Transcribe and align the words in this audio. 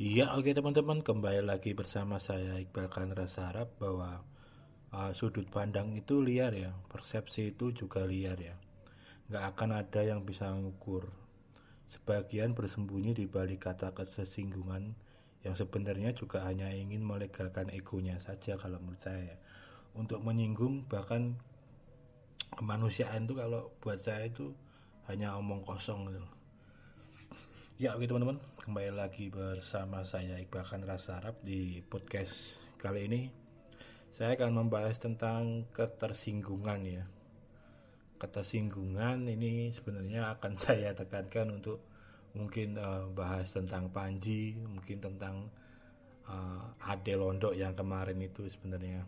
Iya, 0.00 0.32
oke 0.40 0.56
teman-teman, 0.56 1.04
kembali 1.04 1.44
lagi 1.44 1.76
bersama 1.76 2.16
saya 2.16 2.56
Iqbal 2.56 2.88
Kanra 2.88 3.28
Sarap 3.28 3.76
bahwa 3.76 4.24
uh, 4.88 5.12
sudut 5.12 5.44
pandang 5.52 5.92
itu 5.92 6.24
liar 6.24 6.56
ya, 6.56 6.72
persepsi 6.88 7.52
itu 7.52 7.76
juga 7.76 8.08
liar 8.08 8.40
ya. 8.40 8.56
Nggak 9.28 9.44
akan 9.52 9.84
ada 9.84 10.00
yang 10.00 10.24
bisa 10.24 10.48
mengukur. 10.48 11.12
Sebagian 11.92 12.56
bersembunyi 12.56 13.12
di 13.12 13.28
balik 13.28 13.68
kata 13.68 13.92
kesinggungan 13.92 14.96
yang 15.44 15.52
sebenarnya 15.60 16.16
juga 16.16 16.48
hanya 16.48 16.72
ingin 16.72 17.04
melegalkan 17.04 17.68
egonya 17.68 18.16
saja 18.16 18.56
kalau 18.56 18.80
menurut 18.80 18.96
saya. 18.96 19.36
Untuk 19.92 20.24
menyinggung 20.24 20.88
bahkan 20.88 21.36
kemanusiaan 22.56 23.28
itu 23.28 23.36
kalau 23.36 23.68
buat 23.84 24.00
saya 24.00 24.24
itu 24.24 24.56
hanya 25.04 25.36
omong 25.36 25.60
kosong 25.68 26.08
gitu. 26.08 26.24
Ya 27.82 27.98
oke 27.98 28.06
teman-teman. 28.06 28.38
Kembali 28.62 28.94
lagi 28.94 29.26
bersama 29.26 30.06
saya 30.06 30.38
Iqbal 30.38 30.62
Khan 30.62 30.86
Rasa 30.86 31.18
Arab 31.18 31.42
di 31.42 31.82
podcast 31.82 32.54
kali 32.78 33.10
ini. 33.10 33.26
Saya 34.06 34.38
akan 34.38 34.54
membahas 34.54 35.02
tentang 35.02 35.66
ketersinggungan 35.74 36.78
ya. 36.86 37.02
Ketersinggungan 38.22 39.26
ini 39.26 39.74
sebenarnya 39.74 40.30
akan 40.30 40.54
saya 40.62 40.94
tekankan 40.94 41.58
untuk 41.58 41.82
mungkin 42.38 42.78
uh, 42.78 43.10
bahas 43.10 43.50
tentang 43.50 43.90
Panji 43.90 44.54
mungkin 44.62 45.02
tentang 45.02 45.50
uh, 46.30 46.86
Ade 46.86 47.18
Londok 47.18 47.58
yang 47.58 47.74
kemarin 47.74 48.22
itu 48.22 48.46
sebenarnya. 48.46 49.02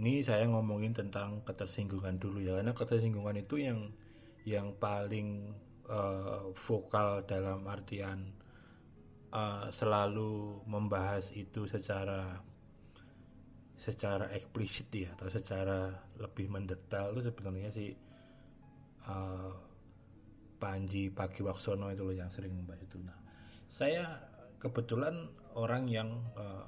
Ini 0.00 0.24
saya 0.24 0.48
ngomongin 0.48 0.96
tentang 0.96 1.44
ketersinggungan 1.44 2.16
dulu 2.16 2.40
ya. 2.40 2.56
Karena 2.56 2.72
ketersinggungan 2.72 3.36
itu 3.36 3.60
yang 3.60 3.92
yang 4.48 4.72
paling 4.80 5.52
uh, 5.88 6.52
vokal 6.54 7.24
dalam 7.24 7.64
artian 7.66 8.32
uh, 9.32 9.68
selalu 9.72 10.62
membahas 10.68 11.32
itu 11.32 11.64
secara 11.68 12.40
secara 13.78 14.26
eksplisit 14.34 14.90
ya 14.90 15.14
atau 15.14 15.30
secara 15.30 15.94
lebih 16.18 16.50
mendetail 16.50 17.14
itu 17.14 17.30
sebenarnya 17.30 17.70
si 17.70 17.94
uh, 19.06 19.54
Panji 20.58 21.14
Pagi 21.14 21.46
Waksono 21.46 21.86
itu 21.94 22.02
loh 22.02 22.16
yang 22.18 22.26
sering 22.26 22.50
membahas 22.50 22.82
itu. 22.82 22.98
Nah, 22.98 23.14
saya 23.70 24.18
kebetulan 24.58 25.30
orang 25.54 25.86
yang 25.86 26.18
uh, 26.34 26.66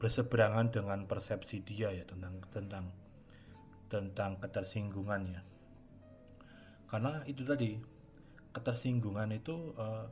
berseberangan 0.00 0.72
dengan 0.72 1.04
persepsi 1.04 1.60
dia 1.60 1.92
ya 1.92 2.08
tentang 2.08 2.40
tentang 2.48 2.84
tentang 3.92 4.40
ketersinggungan 4.40 5.22
ya. 5.36 5.42
Karena 6.88 7.20
itu 7.28 7.44
tadi 7.44 7.76
ketersinggungan 8.52 9.32
itu 9.32 9.72
uh, 9.76 10.06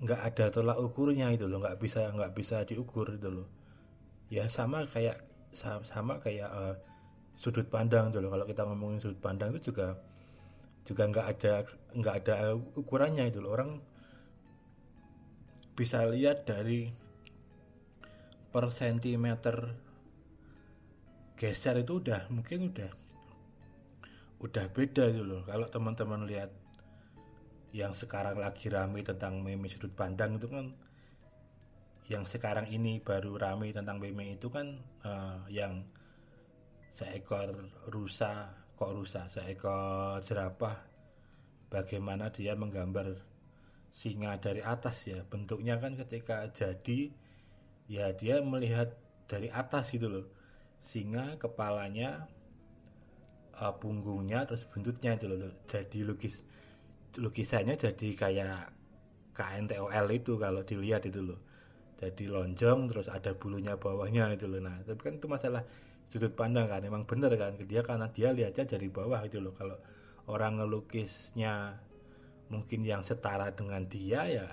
nggak 0.00 0.20
ada 0.32 0.44
tolak 0.48 0.80
ukurnya 0.80 1.28
itu 1.36 1.44
loh 1.44 1.60
nggak 1.60 1.76
bisa 1.76 2.08
nggak 2.08 2.32
bisa 2.32 2.64
diukur 2.64 3.12
itu 3.12 3.28
loh. 3.28 3.48
Ya 4.32 4.48
sama 4.48 4.88
kayak 4.88 5.20
sama 5.84 6.16
kayak 6.24 6.48
uh, 6.48 6.74
sudut 7.36 7.68
pandang 7.68 8.08
itu 8.08 8.18
loh. 8.24 8.32
Kalau 8.32 8.46
kita 8.48 8.62
ngomongin 8.64 8.98
sudut 9.00 9.20
pandang 9.20 9.52
itu 9.52 9.72
juga 9.72 10.00
juga 10.88 11.02
nggak 11.04 11.26
ada 11.36 11.54
nggak 11.92 12.14
ada 12.24 12.34
ukurannya 12.56 13.28
itu 13.28 13.44
loh. 13.44 13.52
Orang 13.52 13.84
bisa 15.76 16.04
lihat 16.08 16.48
dari 16.48 16.88
per 18.50 18.72
sentimeter 18.72 19.76
geser 21.40 21.80
itu 21.80 22.04
udah 22.04 22.28
mungkin 22.28 22.68
udah 22.68 22.99
udah 24.40 24.66
beda 24.72 25.12
gitu 25.12 25.24
loh. 25.24 25.42
Kalau 25.44 25.68
teman-teman 25.68 26.24
lihat 26.24 26.50
yang 27.70 27.94
sekarang 27.94 28.40
lagi 28.40 28.66
rame 28.66 29.04
tentang 29.06 29.44
meme 29.44 29.70
sudut 29.70 29.94
pandang 29.94 30.40
itu 30.40 30.50
kan 30.50 30.74
yang 32.10 32.26
sekarang 32.26 32.66
ini 32.66 32.98
baru 32.98 33.38
rame 33.38 33.70
tentang 33.70 34.02
meme 34.02 34.34
itu 34.34 34.50
kan 34.50 34.82
uh, 35.06 35.46
yang 35.46 35.86
seekor 36.90 37.54
rusa 37.92 38.50
kok 38.74 38.90
rusa? 38.96 39.28
Seekor 39.28 40.24
jerapah. 40.24 40.88
Bagaimana 41.70 42.34
dia 42.34 42.58
menggambar 42.58 43.14
singa 43.92 44.34
dari 44.42 44.58
atas 44.58 45.06
ya? 45.06 45.22
Bentuknya 45.22 45.78
kan 45.78 45.94
ketika 45.94 46.50
jadi 46.50 47.14
ya 47.86 48.10
dia 48.16 48.42
melihat 48.42 48.96
dari 49.30 49.46
atas 49.52 49.94
gitu 49.94 50.10
loh. 50.10 50.26
Singa 50.82 51.38
kepalanya 51.38 52.26
uh, 53.58 53.74
punggungnya 53.74 54.46
terus 54.46 54.68
buntutnya 54.68 55.18
itu 55.18 55.26
loh 55.26 55.50
jadi 55.66 56.06
lukis 56.06 56.46
lukisannya 57.18 57.74
jadi 57.74 58.08
kayak 58.14 58.80
KNTOL 59.40 60.06
itu 60.12 60.36
kalau 60.36 60.60
dilihat 60.62 61.08
itu 61.08 61.24
loh. 61.24 61.40
Jadi 61.96 62.28
lonjong 62.28 62.88
terus 62.92 63.08
ada 63.08 63.32
bulunya 63.36 63.76
bawahnya 63.76 64.36
itu 64.36 64.44
loh. 64.48 64.60
Nah 64.60 64.84
tapi 64.84 65.00
kan 65.00 65.14
itu 65.16 65.26
masalah 65.28 65.64
sudut 66.10 66.32
pandang 66.36 66.68
kan 66.68 66.84
emang 66.84 67.08
bener 67.08 67.32
kan? 67.40 67.56
Dia 67.64 67.80
karena 67.80 68.12
dia 68.12 68.36
lihatnya 68.36 68.68
dari 68.76 68.88
bawah 68.92 69.20
itu 69.24 69.40
loh. 69.40 69.56
Kalau 69.56 69.80
orang 70.28 70.60
ngelukisnya 70.60 71.80
mungkin 72.52 72.82
yang 72.84 73.00
setara 73.00 73.54
dengan 73.54 73.86
dia 73.86 74.26
ya 74.28 74.46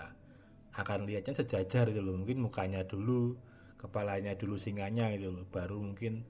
akan 0.77 1.09
lihatnya 1.09 1.35
sejajar 1.35 1.91
itu 1.91 1.99
loh. 1.99 2.15
Mungkin 2.15 2.39
mukanya 2.39 2.87
dulu 2.87 3.35
kepalanya 3.79 4.35
dulu 4.39 4.55
singanya 4.55 5.11
gitu 5.15 5.35
loh. 5.35 5.45
Baru 5.47 5.83
mungkin 5.83 6.23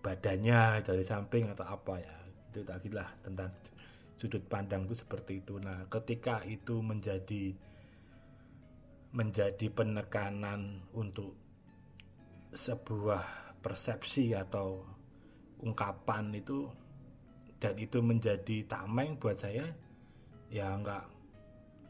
badannya 0.00 0.84
dari 0.84 1.04
samping 1.04 1.52
atau 1.52 1.66
apa 1.68 1.94
ya. 2.00 2.14
Itu 2.50 2.66
tadi 2.66 2.88
lah 2.90 3.08
tentang 3.22 3.52
sudut 4.20 4.42
pandang 4.48 4.84
itu 4.84 5.00
seperti 5.00 5.40
itu. 5.40 5.56
Nah 5.56 5.86
ketika 5.88 6.44
itu 6.44 6.80
menjadi 6.84 7.56
menjadi 9.10 9.66
penekanan 9.74 10.86
untuk 10.94 11.34
sebuah 12.54 13.56
persepsi 13.62 14.34
atau 14.34 14.82
ungkapan 15.62 16.30
itu 16.34 16.66
dan 17.60 17.76
itu 17.76 18.00
menjadi 18.00 18.64
tameng 18.64 19.20
buat 19.20 19.36
saya 19.36 19.68
ya 20.48 20.72
nggak 20.80 21.04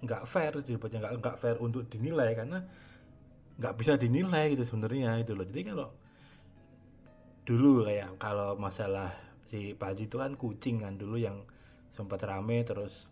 nggak 0.05 0.23
fair 0.27 0.53
sebetulnya 0.65 1.07
nggak 1.07 1.15
nggak 1.23 1.37
fair 1.39 1.57
untuk 1.61 1.87
dinilai 1.87 2.33
karena 2.35 2.59
nggak 3.61 3.75
bisa 3.77 3.93
dinilai 4.01 4.57
gitu 4.57 4.65
sebenarnya 4.65 5.21
itu 5.21 5.33
loh. 5.37 5.45
Jadi 5.45 5.61
kalau 5.69 5.89
dulu 7.51 7.83
kayak 7.83 8.15
kalau 8.23 8.55
masalah 8.55 9.11
si 9.51 9.75
Pak 9.75 9.99
Haji 9.99 10.07
itu 10.07 10.17
kan 10.23 10.39
kucing 10.39 10.87
kan 10.87 10.95
dulu 10.95 11.19
yang 11.19 11.43
sempat 11.91 12.23
rame 12.23 12.63
terus 12.63 13.11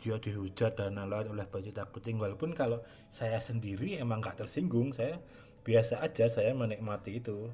dia 0.00 0.16
dihujat 0.16 0.80
dan 0.80 0.96
lain 0.96 1.28
oleh 1.28 1.44
tak 1.44 1.92
kucing. 1.92 2.16
Walaupun 2.16 2.56
kalau 2.56 2.80
saya 3.12 3.36
sendiri 3.36 4.00
emang 4.00 4.24
nggak 4.24 4.40
tersinggung 4.40 4.96
saya 4.96 5.20
biasa 5.60 6.00
aja 6.00 6.32
saya 6.32 6.56
menikmati 6.56 7.20
itu. 7.20 7.52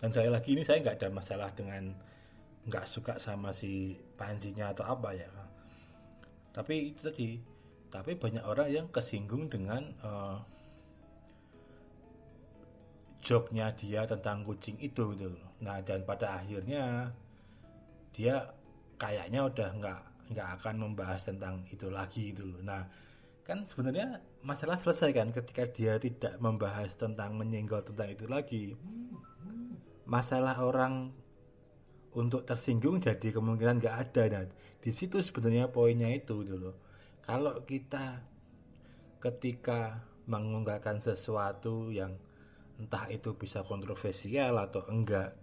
Dan 0.00 0.16
saya 0.16 0.32
lagi 0.32 0.56
ini 0.56 0.64
saya 0.64 0.80
nggak 0.80 0.96
ada 0.96 1.08
masalah 1.12 1.52
dengan 1.52 1.92
nggak 2.64 2.88
suka 2.88 3.20
sama 3.20 3.52
si 3.52 4.00
panjinya 4.16 4.72
atau 4.72 4.88
apa 4.88 5.12
ya. 5.12 5.28
Tapi 6.56 6.96
itu 6.96 7.04
tadi 7.04 7.28
tapi 7.92 8.16
banyak 8.16 8.48
orang 8.48 8.72
yang 8.72 8.86
kesinggung 8.88 9.52
dengan 9.52 9.92
uh, 10.00 10.40
joknya 13.20 13.72
dia 13.76 14.08
tentang 14.08 14.42
kucing 14.44 14.80
itu 14.80 15.12
gitu 15.16 15.36
nah 15.60 15.80
dan 15.84 16.04
pada 16.08 16.40
akhirnya 16.40 17.12
dia 18.16 18.52
kayaknya 19.00 19.48
udah 19.48 19.68
nggak 19.80 20.00
nggak 20.30 20.48
akan 20.60 20.74
membahas 20.78 21.26
tentang 21.26 21.66
itu 21.72 21.90
lagi 21.90 22.30
gitu 22.30 22.46
loh. 22.46 22.62
Nah 22.62 22.86
kan 23.42 23.66
sebenarnya 23.66 24.22
masalah 24.46 24.78
selesai 24.78 25.10
kan 25.10 25.34
ketika 25.34 25.66
dia 25.66 25.98
tidak 25.98 26.38
membahas 26.38 26.94
tentang 26.94 27.34
menyenggol 27.34 27.82
tentang 27.82 28.14
itu 28.14 28.26
lagi. 28.30 28.64
Masalah 30.06 30.58
orang 30.62 31.10
untuk 32.14 32.46
tersinggung 32.46 33.02
jadi 33.02 33.34
kemungkinan 33.34 33.82
nggak 33.82 33.96
ada. 34.10 34.22
Dan 34.30 34.46
di 34.78 34.90
situ 34.94 35.18
sebenarnya 35.18 35.66
poinnya 35.72 36.12
itu 36.14 36.46
gitu 36.46 36.70
loh. 36.70 36.76
Kalau 37.26 37.62
kita 37.66 38.22
ketika 39.18 40.06
mengungkapkan 40.30 41.02
sesuatu 41.02 41.90
yang 41.90 42.14
entah 42.80 43.04
itu 43.12 43.36
bisa 43.36 43.60
kontroversial 43.68 44.56
atau 44.56 44.80
enggak 44.88 45.36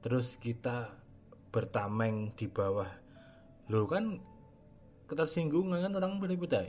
terus 0.00 0.40
kita 0.40 0.96
bertameng 1.52 2.32
di 2.32 2.48
bawah. 2.48 2.88
Lo 3.68 3.84
kan 3.84 4.16
ketersinggungan 5.04 5.84
kan 5.84 5.92
orang 5.92 6.16
beda-beda 6.16 6.64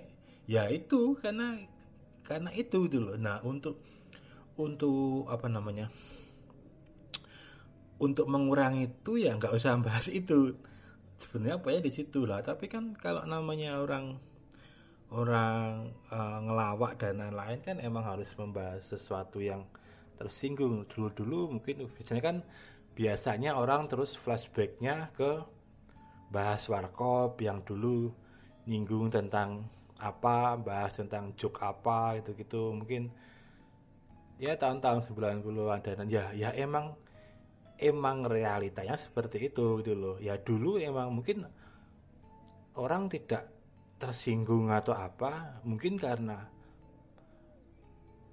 ya 0.49 0.67
itu 0.67 1.15
karena 1.21 1.61
karena 2.25 2.49
itu 2.57 2.89
dulu 2.89 3.13
nah 3.15 3.37
untuk 3.45 3.77
untuk 4.57 5.29
apa 5.29 5.45
namanya 5.45 5.87
untuk 8.01 8.25
mengurangi 8.25 8.89
itu 8.89 9.21
ya 9.21 9.37
nggak 9.37 9.53
usah 9.53 9.77
bahas 9.77 10.09
itu. 10.09 10.57
Sebenarnya 11.21 11.61
apa 11.61 11.69
ya 11.69 11.79
di 11.85 11.93
situ 11.93 12.25
lah. 12.25 12.41
Tapi 12.41 12.65
kan 12.65 12.97
kalau 12.97 13.21
namanya 13.29 13.77
orang 13.77 14.17
orang 15.13 15.93
uh, 16.09 16.39
ngelawak 16.41 16.97
dan 16.97 17.21
lain-lain 17.21 17.61
kan 17.61 17.77
emang 17.77 18.01
harus 18.01 18.33
membahas 18.33 18.81
sesuatu 18.81 19.37
yang 19.37 19.69
tersinggung. 20.21 20.85
Dulu-dulu 20.85 21.57
mungkin 21.57 21.89
biasanya 21.89 22.21
kan 22.21 22.37
biasanya 22.93 23.57
orang 23.57 23.89
terus 23.89 24.13
flashbacknya 24.13 25.09
ke 25.17 25.41
bahas 26.29 26.63
warkop 26.69 27.41
yang 27.41 27.65
dulu 27.65 28.13
nyinggung 28.69 29.09
tentang 29.09 29.65
apa 29.97 30.57
bahas 30.57 30.97
tentang 30.97 31.33
joke 31.33 31.61
apa 31.61 32.17
gitu 32.21 32.33
gitu 32.33 32.61
mungkin 32.73 33.13
ya 34.41 34.57
tahun-tahun 34.57 35.05
90-an 35.13 35.79
dan 35.85 36.09
ya 36.09 36.33
ya 36.33 36.49
emang 36.57 36.97
emang 37.77 38.25
realitanya 38.25 38.97
seperti 38.97 39.49
itu 39.49 39.81
gitu 39.81 39.93
loh. 39.97 40.15
Ya 40.21 40.37
dulu 40.37 40.77
emang 40.77 41.13
mungkin 41.13 41.45
orang 42.77 43.09
tidak 43.09 43.49
tersinggung 44.01 44.73
atau 44.73 44.97
apa 44.97 45.61
mungkin 45.61 45.97
karena 45.97 46.49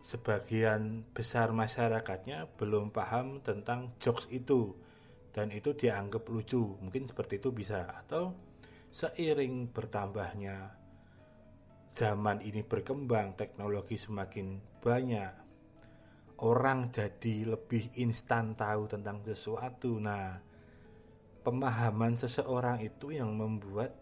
sebagian 0.08 1.04
besar 1.12 1.52
masyarakatnya 1.52 2.48
belum 2.56 2.88
paham 2.88 3.44
tentang 3.44 3.92
jokes 4.00 4.24
itu. 4.32 4.72
Dan 5.28 5.52
itu 5.52 5.76
dianggap 5.76 6.24
lucu. 6.32 6.80
Mungkin 6.80 7.04
seperti 7.04 7.36
itu 7.36 7.52
bisa. 7.52 7.84
Atau 7.84 8.32
seiring 8.88 9.68
bertambahnya 9.68 10.72
zaman 11.92 12.40
ini 12.40 12.64
berkembang 12.64 13.36
teknologi 13.36 14.00
semakin 14.00 14.80
banyak 14.80 15.32
orang 16.40 16.88
jadi 16.88 17.52
lebih 17.52 18.00
instan 18.00 18.56
tahu 18.56 18.88
tentang 18.88 19.20
sesuatu. 19.20 20.00
Nah, 20.00 20.40
pemahaman 21.44 22.16
seseorang 22.16 22.80
itu 22.80 23.12
yang 23.12 23.36
membuat 23.36 23.92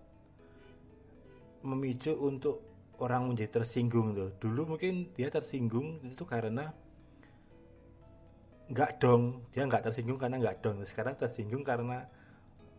memicu 1.66 2.14
untuk 2.14 2.75
orang 3.02 3.32
menjadi 3.32 3.60
tersinggung 3.62 4.16
tuh. 4.16 4.30
Dulu 4.40 4.76
mungkin 4.76 5.12
dia 5.12 5.28
tersinggung 5.28 6.00
itu 6.04 6.24
karena 6.24 6.72
nggak 8.66 8.90
dong, 8.98 9.46
dia 9.54 9.62
nggak 9.64 9.90
tersinggung 9.90 10.18
karena 10.18 10.36
nggak 10.42 10.58
dong. 10.64 10.82
Sekarang 10.82 11.14
tersinggung 11.14 11.62
karena 11.62 12.08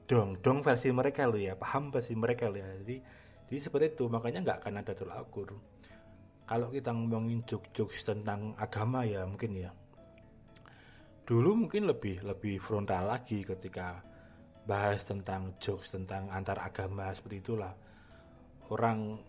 dong, 0.08 0.40
dong 0.40 0.60
versi 0.64 0.92
mereka 0.92 1.28
loh 1.28 1.40
ya, 1.40 1.56
paham 1.56 1.90
versi 1.92 2.16
mereka 2.18 2.48
loh 2.48 2.60
ya. 2.60 2.70
Jadi, 2.84 2.96
jadi 3.48 3.60
seperti 3.60 3.86
itu, 3.96 4.06
makanya 4.12 4.44
nggak 4.44 4.58
akan 4.64 4.74
ada 4.84 4.92
tolak 4.96 5.20
ukur 5.28 5.56
kalau 6.48 6.72
kita 6.72 6.96
ngomongin 6.96 7.44
jokes-jokes 7.44 8.08
tentang 8.08 8.56
agama 8.56 9.04
ya 9.04 9.28
mungkin 9.28 9.52
ya 9.60 9.70
dulu 11.28 11.68
mungkin 11.68 11.92
lebih 11.92 12.24
lebih 12.24 12.56
frontal 12.64 13.04
lagi 13.04 13.44
ketika 13.44 14.00
bahas 14.64 15.04
tentang 15.04 15.60
jokes 15.60 15.92
tentang 15.92 16.32
antar 16.32 16.56
agama 16.64 17.12
seperti 17.12 17.44
itulah 17.44 17.76
orang 18.72 19.20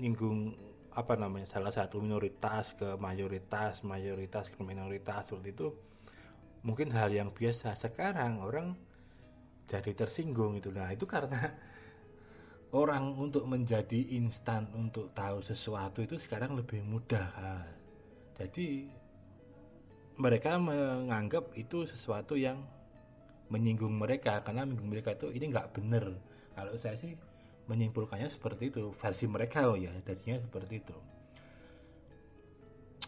nyinggung 0.00 0.56
apa 0.90 1.14
namanya 1.14 1.46
salah 1.46 1.70
satu 1.70 2.02
minoritas 2.02 2.74
ke 2.74 2.98
mayoritas 2.98 3.86
mayoritas 3.86 4.50
ke 4.50 4.58
minoritas 4.64 5.30
seperti 5.30 5.54
itu 5.54 5.68
mungkin 6.66 6.90
hal 6.90 7.14
yang 7.14 7.30
biasa 7.30 7.78
sekarang 7.78 8.42
orang 8.42 8.74
jadi 9.70 9.94
tersinggung 9.94 10.58
itu 10.58 10.74
nah 10.74 10.90
itu 10.90 11.06
karena 11.06 11.38
orang 12.80 13.14
untuk 13.14 13.46
menjadi 13.46 14.18
instan 14.18 14.66
untuk 14.74 15.14
tahu 15.14 15.42
sesuatu 15.42 16.06
itu 16.06 16.14
sekarang 16.18 16.54
lebih 16.54 16.82
mudah. 16.86 17.66
jadi 18.38 18.86
mereka 20.20 20.54
menganggap 20.60 21.50
itu 21.58 21.88
sesuatu 21.88 22.38
yang 22.38 22.62
menyinggung 23.50 23.96
mereka 23.96 24.38
karena 24.46 24.62
menyinggung 24.62 24.90
mereka 24.92 25.16
itu 25.16 25.32
ini 25.34 25.50
nggak 25.50 25.74
benar. 25.74 26.14
Kalau 26.54 26.74
saya 26.76 26.94
sih 26.94 27.16
menyimpulkannya 27.70 28.26
seperti 28.26 28.74
itu. 28.74 28.90
Versi 28.90 29.30
mereka 29.30 29.70
oh 29.70 29.78
ya, 29.78 29.94
jadinya 30.02 30.42
seperti 30.42 30.82
itu. 30.82 30.96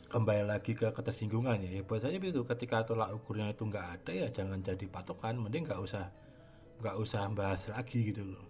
Kembali 0.06 0.46
lagi 0.46 0.78
ke 0.78 0.86
ketersinggungan 0.94 1.58
ya, 1.66 1.80
ya 1.80 1.82
buat 1.82 2.04
saya 2.04 2.20
itu 2.20 2.44
ketika 2.46 2.86
tolak 2.86 3.10
ukurnya 3.16 3.50
itu 3.50 3.64
nggak 3.64 3.86
ada 3.98 4.12
ya 4.12 4.28
jangan 4.30 4.62
jadi 4.62 4.86
patokan, 4.86 5.40
mending 5.40 5.66
nggak 5.66 5.80
usah 5.80 6.12
nggak 6.78 6.96
usah 7.00 7.26
bahas 7.34 7.66
lagi 7.72 8.12
gitu 8.12 8.22
loh. 8.22 8.44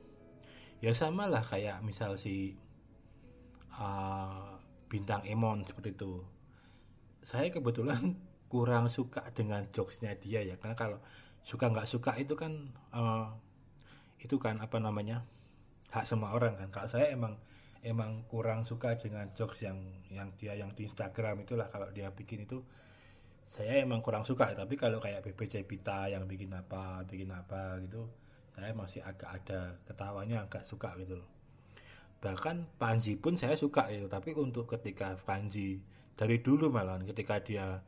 Ya 0.82 0.90
sama 0.92 1.30
lah 1.30 1.40
kayak 1.46 1.78
misal 1.86 2.18
si 2.18 2.58
uh, 3.78 4.58
bintang 4.90 5.22
Emon 5.24 5.62
seperti 5.62 5.94
itu. 5.94 6.20
Saya 7.22 7.48
kebetulan 7.54 8.18
kurang 8.52 8.90
suka 8.90 9.22
dengan 9.30 9.64
jokesnya 9.70 10.18
dia 10.18 10.42
ya. 10.42 10.58
Karena 10.58 10.74
kalau 10.74 10.98
suka 11.46 11.70
nggak 11.70 11.86
suka 11.86 12.18
itu 12.18 12.34
kan 12.34 12.74
uh, 12.90 13.30
itu 14.18 14.34
kan 14.42 14.58
apa 14.58 14.82
namanya 14.82 15.22
hak 15.92 16.04
semua 16.08 16.32
orang 16.32 16.56
kan. 16.56 16.68
Kalau 16.72 16.88
saya 16.88 17.12
emang 17.12 17.36
emang 17.84 18.24
kurang 18.26 18.64
suka 18.64 18.96
dengan 18.96 19.28
jokes 19.36 19.68
yang 19.68 19.78
yang 20.08 20.32
dia 20.40 20.56
yang 20.56 20.72
di 20.72 20.88
Instagram 20.88 21.44
itulah 21.44 21.68
kalau 21.68 21.92
dia 21.92 22.08
bikin 22.10 22.48
itu. 22.48 22.64
Saya 23.44 23.84
emang 23.84 24.00
kurang 24.00 24.24
suka. 24.24 24.56
Tapi 24.56 24.80
kalau 24.80 24.96
kayak 24.96 25.20
BPC 25.20 25.68
Pita 25.68 26.08
yang 26.08 26.24
bikin 26.24 26.50
apa 26.56 27.04
bikin 27.04 27.28
apa 27.28 27.76
gitu 27.84 28.08
saya 28.52 28.72
masih 28.76 29.00
agak 29.00 29.30
ada 29.42 29.80
ketawanya 29.88 30.44
agak 30.44 30.64
suka 30.68 30.92
gitu 31.00 31.20
loh. 31.20 31.28
Bahkan 32.22 32.78
Panji 32.78 33.16
pun 33.16 33.34
saya 33.34 33.56
suka 33.56 33.88
gitu. 33.88 34.06
Tapi 34.06 34.36
untuk 34.36 34.68
ketika 34.68 35.16
Panji 35.24 35.80
dari 36.16 36.38
dulu 36.44 36.68
malah 36.68 37.00
ketika 37.02 37.40
dia 37.40 37.80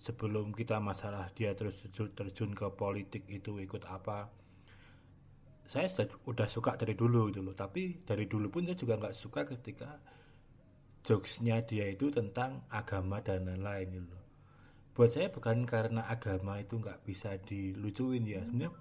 sebelum 0.00 0.50
kita 0.52 0.82
masalah 0.82 1.30
dia 1.36 1.54
terus 1.54 1.76
terjun 1.92 2.56
ke 2.56 2.66
politik 2.72 3.28
itu 3.28 3.60
ikut 3.60 3.84
apa 3.86 4.32
saya 5.70 5.86
udah 6.26 6.50
suka 6.50 6.74
dari 6.74 6.98
dulu 6.98 7.30
gitu 7.30 7.46
loh. 7.46 7.54
Tapi 7.54 8.02
dari 8.02 8.26
dulu 8.26 8.50
pun 8.50 8.66
saya 8.66 8.74
juga 8.74 8.98
nggak 8.98 9.14
suka 9.14 9.46
ketika 9.46 10.02
jokesnya 11.06 11.62
dia 11.62 11.86
itu 11.86 12.10
tentang 12.10 12.66
agama 12.74 13.22
dan 13.22 13.46
lain-lain 13.46 13.86
gitu 13.94 14.10
loh. 14.10 14.24
Buat 14.98 15.14
saya 15.14 15.30
bukan 15.30 15.62
karena 15.70 16.10
agama 16.10 16.58
itu 16.58 16.74
nggak 16.74 17.06
bisa 17.06 17.38
dilucuin 17.46 18.26
ya. 18.26 18.42
Sebenarnya 18.42 18.74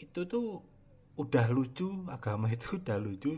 itu 0.00 0.20
tuh 0.24 0.64
udah 1.20 1.46
lucu 1.52 2.08
agama 2.08 2.48
itu 2.48 2.72
udah 2.80 2.96
lucu 2.96 3.36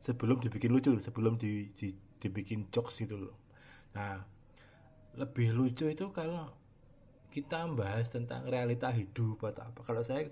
sebelum 0.00 0.40
dibikin 0.40 0.72
lucu 0.72 0.96
sebelum 1.04 1.36
di, 1.36 1.68
di, 1.76 1.92
dibikin 2.16 2.72
jokes 2.72 3.04
gitu 3.04 3.20
loh. 3.20 3.36
Nah 3.92 4.24
lebih 5.20 5.52
lucu 5.52 5.92
itu 5.92 6.08
kalau 6.08 6.56
kita 7.28 7.68
bahas 7.76 8.08
tentang 8.08 8.48
realita 8.48 8.88
hidup 8.88 9.44
atau 9.44 9.68
apa. 9.68 9.84
Kalau 9.84 10.00
saya 10.00 10.24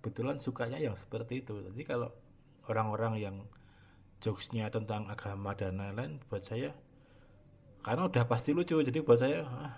kebetulan 0.00 0.40
sukanya 0.40 0.80
yang 0.80 0.96
seperti 0.96 1.44
itu 1.44 1.60
jadi 1.60 1.84
kalau 1.84 2.08
orang-orang 2.72 3.20
yang 3.20 3.36
jokesnya 4.24 4.72
tentang 4.72 5.04
agama 5.12 5.52
dan 5.52 5.76
lain-lain 5.76 6.16
buat 6.32 6.40
saya 6.40 6.72
karena 7.84 8.08
udah 8.08 8.24
pasti 8.24 8.56
lucu 8.56 8.80
jadi 8.80 9.00
buat 9.04 9.20
saya 9.20 9.44
ah. 9.44 9.76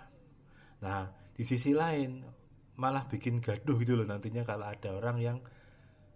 nah 0.78 1.10
di 1.34 1.42
sisi 1.42 1.74
lain 1.74 2.22
malah 2.78 3.06
bikin 3.10 3.42
gaduh 3.42 3.78
gitu 3.82 3.98
loh 3.98 4.06
nantinya 4.06 4.46
kalau 4.46 4.70
ada 4.70 4.94
orang 4.94 5.18
yang 5.18 5.38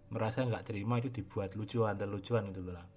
merasa 0.07 0.47
nggak 0.47 0.71
terima 0.71 1.03
itu 1.03 1.11
dibuat 1.11 1.55
lucuan 1.59 1.99
dan 1.99 2.07
lucuan 2.07 2.47
gitu 2.55 2.71
loh 2.71 2.87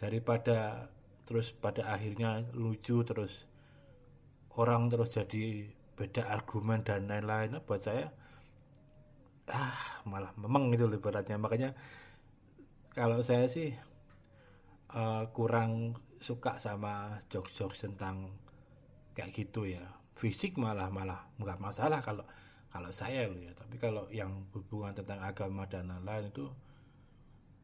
daripada 0.00 0.88
terus 1.28 1.52
pada 1.52 1.92
akhirnya 1.92 2.40
lucu 2.56 3.04
terus 3.04 3.44
orang 4.56 4.88
terus 4.88 5.12
jadi 5.12 5.68
beda 5.92 6.24
argumen 6.32 6.80
dan 6.80 7.04
lain-lain 7.04 7.60
buat 7.68 7.84
saya 7.84 8.08
ah 9.52 10.02
malah 10.04 10.32
memang 10.36 10.72
gitu 10.72 10.88
loh 10.88 11.00
beratnya 11.00 11.40
makanya 11.40 11.72
kalau 12.98 13.22
saya 13.22 13.46
sih 13.46 13.70
uh, 14.90 15.24
kurang 15.30 15.94
suka 16.18 16.58
sama 16.58 17.22
jokes-jokes 17.30 17.86
tentang 17.86 18.32
kayak 19.14 19.30
gitu 19.34 19.70
ya. 19.70 19.82
Fisik 20.18 20.58
malah 20.58 20.90
malah 20.90 21.30
nggak 21.38 21.62
masalah 21.62 22.02
kalau 22.02 22.26
kalau 22.74 22.90
saya 22.90 23.30
loh 23.30 23.38
ya. 23.38 23.54
Tapi 23.54 23.78
kalau 23.78 24.10
yang 24.10 24.50
hubungan 24.50 24.98
tentang 24.98 25.22
agama 25.22 25.62
dan 25.70 25.86
lain-lain 25.86 26.34
itu 26.34 26.50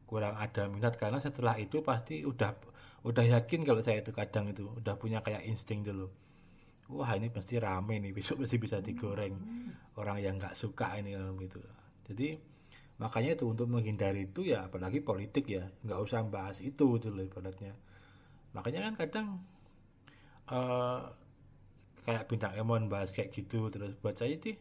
kurang 0.07 0.39
ada 0.39 0.71
minat. 0.71 0.95
Karena 0.95 1.19
setelah 1.19 1.59
itu 1.59 1.83
pasti 1.83 2.23
udah 2.23 2.55
udah 3.05 3.25
yakin 3.37 3.67
kalau 3.67 3.83
saya 3.83 4.01
itu 4.01 4.15
kadang 4.15 4.49
itu 4.49 4.65
udah 4.81 4.95
punya 4.97 5.21
kayak 5.21 5.45
insting 5.45 5.85
dulu 5.85 6.09
wah 6.91 7.11
ini 7.17 7.33
pasti 7.33 7.57
rame 7.57 7.97
nih 8.01 8.11
besok 8.13 8.45
pasti 8.45 8.57
bisa 8.61 8.81
digoreng. 8.81 9.35
Orang 9.95 10.19
yang 10.19 10.35
nggak 10.37 10.53
suka 10.53 10.99
ini 10.99 11.15
gitu. 11.41 11.59
Jadi 12.05 12.37
makanya 12.95 13.35
itu 13.35 13.45
untuk 13.51 13.67
menghindari 13.67 14.31
itu 14.31 14.47
ya 14.47 14.71
apalagi 14.71 15.03
politik 15.03 15.51
ya 15.51 15.67
nggak 15.83 15.99
usah 15.99 16.23
bahas 16.27 16.61
itu 16.61 16.99
dulu 16.99 17.25
ibaratnya. 17.25 17.73
Makanya 18.55 18.91
kan 18.91 18.93
kadang 18.95 19.27
uh, 20.51 21.11
kayak 22.05 22.29
bintang 22.29 22.53
emon 22.53 22.85
bahas 22.85 23.09
kayak 23.11 23.33
gitu 23.33 23.73
terus 23.73 23.97
buat 23.97 24.13
saya 24.13 24.37
itu 24.37 24.53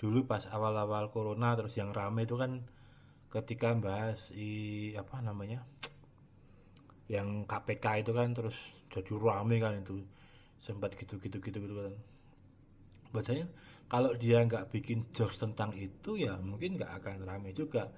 dulu 0.00 0.24
pas 0.28 0.44
awal-awal 0.48 1.12
corona 1.12 1.56
terus 1.56 1.76
yang 1.76 1.92
rame 1.92 2.24
itu 2.24 2.36
kan 2.36 2.64
ketika 3.32 3.72
bahas 3.76 4.32
i 4.32 4.92
apa 4.96 5.20
namanya 5.20 5.64
yang 7.12 7.44
KPK 7.44 8.04
itu 8.04 8.12
kan 8.16 8.32
terus 8.32 8.56
jadi 8.88 9.12
rame 9.12 9.60
kan 9.60 9.84
itu 9.84 10.04
sempat 10.60 10.96
gitu 10.96 11.20
gitu 11.20 11.38
gitu 11.40 11.58
gitu 11.62 11.74
kan. 11.74 11.94
Buat 13.12 13.24
saya 13.28 13.46
kalau 13.86 14.12
dia 14.18 14.42
nggak 14.42 14.72
bikin 14.74 15.06
jokes 15.14 15.38
tentang 15.38 15.70
itu 15.78 16.18
ya 16.18 16.34
mungkin 16.42 16.76
nggak 16.80 16.92
akan 17.02 17.16
rame 17.24 17.50
juga. 17.54 17.88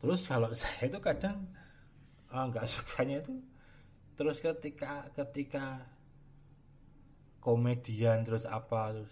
Terus 0.00 0.24
kalau 0.24 0.50
saya 0.60 0.88
itu 0.88 0.98
kadang 0.98 1.46
nggak 2.30 2.66
oh, 2.66 2.70
sukanya 2.70 3.26
itu 3.26 3.34
terus 4.14 4.38
ketika 4.38 5.10
ketika 5.18 5.82
komedian 7.42 8.22
terus 8.22 8.46
apa 8.46 8.94
terus 8.94 9.10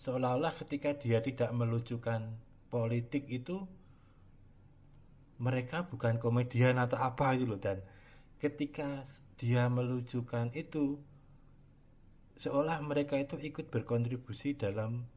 seolah-olah 0.00 0.50
ketika 0.64 0.96
dia 0.98 1.22
tidak 1.22 1.54
melucukan 1.54 2.34
politik 2.66 3.30
itu 3.30 3.62
mereka 5.36 5.84
bukan 5.84 6.16
komedian 6.16 6.80
atau 6.80 6.96
apa 7.00 7.36
gitu 7.36 7.56
loh. 7.56 7.60
Dan 7.60 7.84
ketika 8.40 9.04
dia 9.36 9.68
melucukan 9.68 10.52
itu 10.56 11.00
seolah 12.36 12.78
mereka 12.84 13.16
itu 13.16 13.40
ikut 13.40 13.72
berkontribusi 13.72 14.56
dalam 14.56 15.08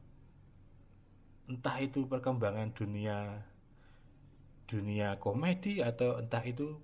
entah 1.49 1.77
itu 1.81 2.05
perkembangan 2.05 2.71
dunia 2.71 3.43
dunia 4.69 5.17
komedi 5.17 5.81
atau 5.81 6.21
entah 6.21 6.45
itu 6.45 6.77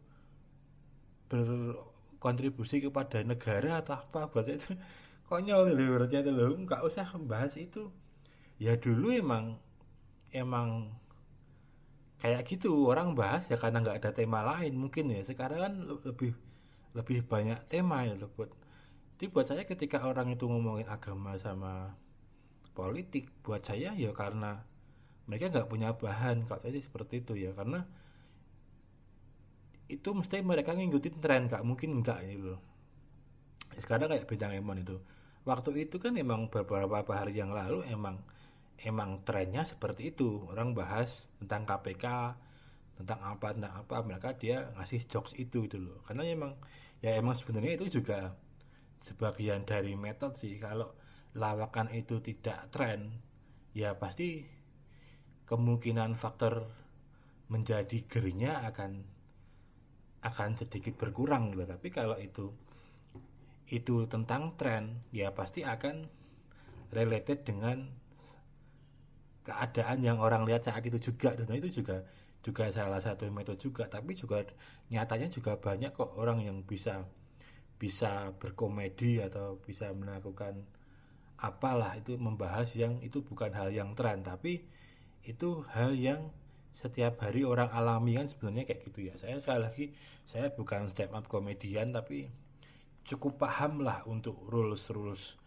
berkontribusi 1.30 2.82
kepada 2.82 3.22
negara 3.22 3.86
atau 3.86 4.02
apa 4.02 4.28
buat 4.34 4.50
itu 4.50 4.74
konyol 5.30 5.74
loh 5.74 5.88
berarti 5.98 6.22
itu 6.22 6.32
loh 6.34 6.54
nggak 6.66 6.82
usah 6.86 7.06
membahas 7.14 7.54
itu. 7.58 7.90
Ya 8.58 8.74
dulu 8.80 9.12
emang 9.12 9.60
emang 10.32 10.94
kayak 12.22 12.46
gitu. 12.50 12.90
Orang 12.90 13.14
bahas 13.14 13.50
ya 13.52 13.58
karena 13.62 13.82
nggak 13.84 13.98
ada 14.02 14.12
tema 14.16 14.42
lain 14.46 14.74
mungkin 14.78 15.14
ya. 15.14 15.22
Sekarang 15.26 15.60
kan 15.62 15.74
lebih 16.06 16.34
lebih 16.96 17.20
banyak 17.28 17.60
tema 17.68 18.08
ya 18.08 18.16
loh 18.16 18.32
buat 18.34 18.50
jadi 19.16 19.32
buat 19.32 19.48
saya 19.48 19.64
ketika 19.64 20.04
orang 20.04 20.36
itu 20.36 20.44
ngomongin 20.48 20.88
agama 20.92 21.40
sama 21.40 21.96
politik 22.76 23.32
buat 23.40 23.64
saya 23.64 23.96
ya 23.96 24.12
karena 24.12 24.60
mereka 25.26 25.50
nggak 25.50 25.70
punya 25.70 25.90
bahan 25.96 26.46
kalau 26.46 26.62
saya 26.62 26.78
seperti 26.78 27.26
itu 27.26 27.34
ya. 27.38 27.52
Karena 27.56 27.82
itu 29.90 30.10
mesti 30.12 30.42
mereka 30.42 30.74
ngikutin 30.74 31.16
tren 31.22 31.50
nggak 31.50 31.64
mungkin 31.66 32.02
enggak 32.02 32.22
ini 32.26 32.38
loh. 32.38 32.62
Sekarang 33.82 34.12
kayak 34.12 34.30
bintang 34.30 34.54
emon 34.54 34.82
itu. 34.82 34.98
Waktu 35.46 35.86
itu 35.86 36.02
kan 36.02 36.18
emang 36.18 36.50
beberapa 36.50 37.02
hari 37.14 37.38
yang 37.38 37.54
lalu 37.54 37.86
emang 37.90 38.22
emang 38.82 39.22
trennya 39.26 39.66
seperti 39.66 40.14
itu. 40.14 40.46
Orang 40.50 40.78
bahas 40.78 41.30
tentang 41.42 41.66
KPK 41.66 42.06
tentang 42.96 43.20
apa 43.28 43.52
tentang 43.52 43.74
apa 43.76 43.96
mereka 44.08 44.32
dia 44.40 44.72
ngasih 44.78 45.08
jokes 45.10 45.34
itu 45.40 45.66
itu 45.66 45.78
loh. 45.82 46.06
Karena 46.06 46.26
emang 46.26 46.54
ya 47.02 47.18
emang 47.18 47.34
sebenarnya 47.34 47.82
itu 47.82 48.02
juga 48.02 48.34
sebagian 49.04 49.68
dari 49.68 49.98
metode 49.98 50.38
sih 50.40 50.56
kalau 50.60 50.92
lawakan 51.36 51.92
itu 51.92 52.24
tidak 52.24 52.72
tren 52.72 53.12
ya 53.76 53.96
pasti 54.00 54.48
kemungkinan 55.46 56.18
faktor 56.18 56.66
menjadi 57.52 58.02
gerinya 58.10 58.66
akan 58.66 59.06
akan 60.26 60.50
sedikit 60.58 60.98
berkurang. 60.98 61.54
Loh 61.54 61.70
tapi 61.70 61.94
kalau 61.94 62.18
itu 62.18 62.50
itu 63.70 64.06
tentang 64.10 64.58
tren 64.58 65.06
ya 65.14 65.34
pasti 65.34 65.62
akan 65.62 66.10
related 66.94 67.46
dengan 67.46 67.86
keadaan 69.46 70.02
yang 70.02 70.18
orang 70.18 70.46
lihat 70.50 70.66
saat 70.66 70.82
itu 70.82 70.98
juga. 70.98 71.38
Dan 71.38 71.54
itu 71.54 71.70
juga 71.70 72.02
juga 72.42 72.70
salah 72.74 72.98
satu 72.98 73.30
metode 73.30 73.62
juga. 73.62 73.86
Tapi 73.86 74.18
juga 74.18 74.42
nyatanya 74.90 75.30
juga 75.30 75.62
banyak 75.62 75.94
kok 75.94 76.18
orang 76.18 76.42
yang 76.42 76.66
bisa 76.66 77.06
bisa 77.76 78.32
berkomedi 78.40 79.20
atau 79.20 79.60
bisa 79.60 79.92
melakukan 79.92 80.64
apalah 81.42 82.00
itu 82.00 82.16
membahas 82.16 82.72
yang 82.80 83.04
itu 83.04 83.20
bukan 83.20 83.52
hal 83.52 83.70
yang 83.70 83.92
tren 83.94 84.24
tapi 84.24 84.64
itu 85.28 85.68
hal 85.76 85.92
yang 85.92 86.32
setiap 86.76 87.20
hari 87.24 87.44
orang 87.44 87.72
alami 87.72 88.20
kan 88.20 88.28
sebenarnya 88.28 88.64
kayak 88.68 88.82
gitu 88.88 89.00
ya 89.12 89.14
saya 89.20 89.40
sekali 89.40 89.60
lagi 89.64 89.86
saya 90.28 90.52
bukan 90.52 90.88
stand 90.92 91.12
up 91.16 91.28
komedian 91.28 91.92
tapi 91.92 92.28
cukup 93.06 93.38
paham 93.38 93.84
lah 93.86 94.02
untuk 94.08 94.40
rules 94.50 94.90
rules 94.92 95.38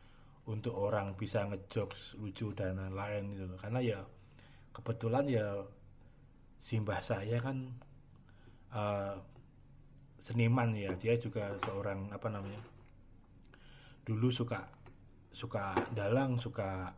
untuk 0.49 0.73
orang 0.81 1.13
bisa 1.13 1.45
ngejokes 1.45 2.17
lucu 2.17 2.57
dan 2.57 2.81
lain-lain 2.81 3.37
gitu 3.37 3.45
loh. 3.53 3.59
Karena 3.61 3.81
ya 3.85 4.01
kebetulan 4.73 5.25
ya 5.29 5.47
simbah 6.59 7.05
saya 7.05 7.37
kan 7.45 7.69
uh, 8.73 9.21
seniman 10.19 10.75
ya, 10.75 10.93
dia 10.99 11.15
juga 11.17 11.55
seorang 11.63 12.11
apa 12.11 12.29
namanya? 12.29 12.63
Dulu 14.05 14.29
suka 14.31 14.67
suka 15.33 15.75
dalang, 15.95 16.37
suka 16.43 16.95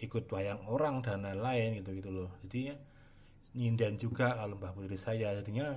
ikut 0.00 0.24
wayang 0.32 0.64
orang 0.64 1.04
dan 1.04 1.22
lain-lain 1.22 1.80
gitu 1.84 1.92
gitu 2.00 2.10
loh. 2.12 2.30
Jadi 2.44 2.72
nyindan 3.54 3.98
juga 3.98 4.38
kalau 4.38 4.56
Mbah 4.56 4.72
Putri 4.72 4.96
saya 4.96 5.34
jadinya 5.36 5.74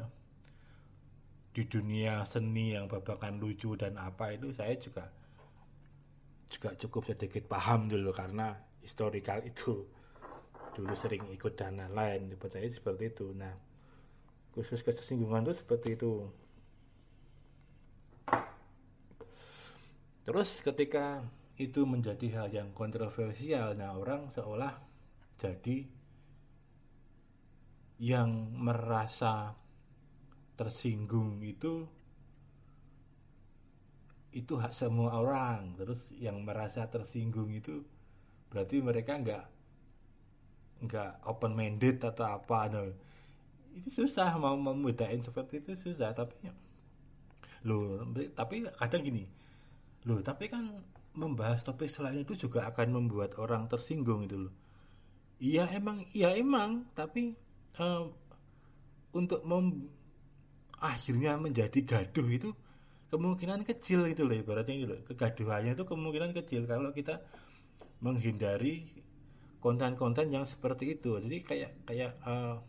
di 1.54 1.64
dunia 1.70 2.26
seni 2.26 2.74
yang 2.74 2.90
babakan 2.90 3.38
lucu 3.38 3.78
dan 3.78 3.94
apa 4.02 4.34
itu 4.34 4.50
saya 4.50 4.74
juga 4.78 5.06
juga 6.50 6.74
cukup 6.78 7.14
sedikit 7.14 7.46
paham 7.46 7.90
dulu 7.90 8.10
karena 8.10 8.58
historikal 8.82 9.42
itu 9.46 9.86
dulu 10.74 10.94
sering 10.98 11.30
ikut 11.30 11.54
dan 11.54 11.78
lain-lain 11.78 12.34
seperti 12.74 13.14
itu 13.14 13.30
nah 13.38 13.54
khusus 14.54 14.86
kesinggungan 14.86 15.50
itu 15.50 15.54
seperti 15.60 15.98
itu. 15.98 16.30
Terus 20.24 20.64
ketika 20.64 21.26
itu 21.60 21.86
menjadi 21.86 22.28
hal 22.42 22.48
yang 22.50 22.70
kontroversial 22.74 23.78
nah 23.78 23.94
orang 23.94 24.34
seolah 24.34 24.74
jadi 25.38 25.86
yang 28.02 28.58
merasa 28.58 29.54
tersinggung 30.58 31.42
itu 31.46 31.86
itu 34.34 34.58
hak 34.58 34.74
semua 34.74 35.22
orang. 35.22 35.78
Terus 35.78 36.10
yang 36.18 36.42
merasa 36.42 36.90
tersinggung 36.90 37.54
itu 37.54 37.86
berarti 38.50 38.82
mereka 38.82 39.18
nggak 39.22 39.46
nggak 40.84 41.12
open 41.30 41.54
minded 41.54 42.02
atau 42.02 42.26
apa 42.28 42.60
no. 42.70 42.84
Itu 43.74 43.90
susah 43.90 44.38
mau 44.38 44.54
memudahin 44.54 45.22
seperti 45.26 45.60
itu 45.60 45.74
susah 45.74 46.14
tapi 46.14 46.50
lo 47.64 48.04
tapi 48.36 48.68
kadang 48.78 49.02
gini. 49.02 49.24
Lo 50.04 50.20
tapi 50.20 50.52
kan 50.52 50.84
membahas 51.16 51.64
topik 51.64 51.88
selain 51.88 52.22
itu 52.22 52.36
juga 52.36 52.68
akan 52.70 52.90
membuat 52.92 53.38
orang 53.40 53.70
tersinggung 53.72 54.28
itu 54.28 54.50
loh. 54.50 54.54
Iya 55.40 55.70
emang 55.72 56.06
iya 56.12 56.36
emang. 56.36 56.86
Tapi 56.92 57.34
um, 57.80 58.12
untuk 59.16 59.42
mem 59.48 59.88
akhirnya 60.84 61.40
menjadi 61.40 61.80
gaduh 61.88 62.28
itu 62.28 62.50
kemungkinan 63.08 63.64
kecil 63.64 64.10
itu 64.10 64.28
loh 64.28 64.36
ibaratnya 64.36 64.76
itu 64.76 64.86
loh. 64.90 65.00
Kegaduhannya 65.08 65.78
itu 65.78 65.86
kemungkinan 65.88 66.32
kecil 66.36 66.68
kalau 66.68 66.92
kita 66.92 67.24
menghindari 68.04 68.90
konten-konten 69.64 70.28
yang 70.36 70.44
seperti 70.44 71.00
itu. 71.00 71.16
Jadi 71.24 71.38
kayak 71.48 71.72
kayak 71.88 72.12
uh, 72.28 72.60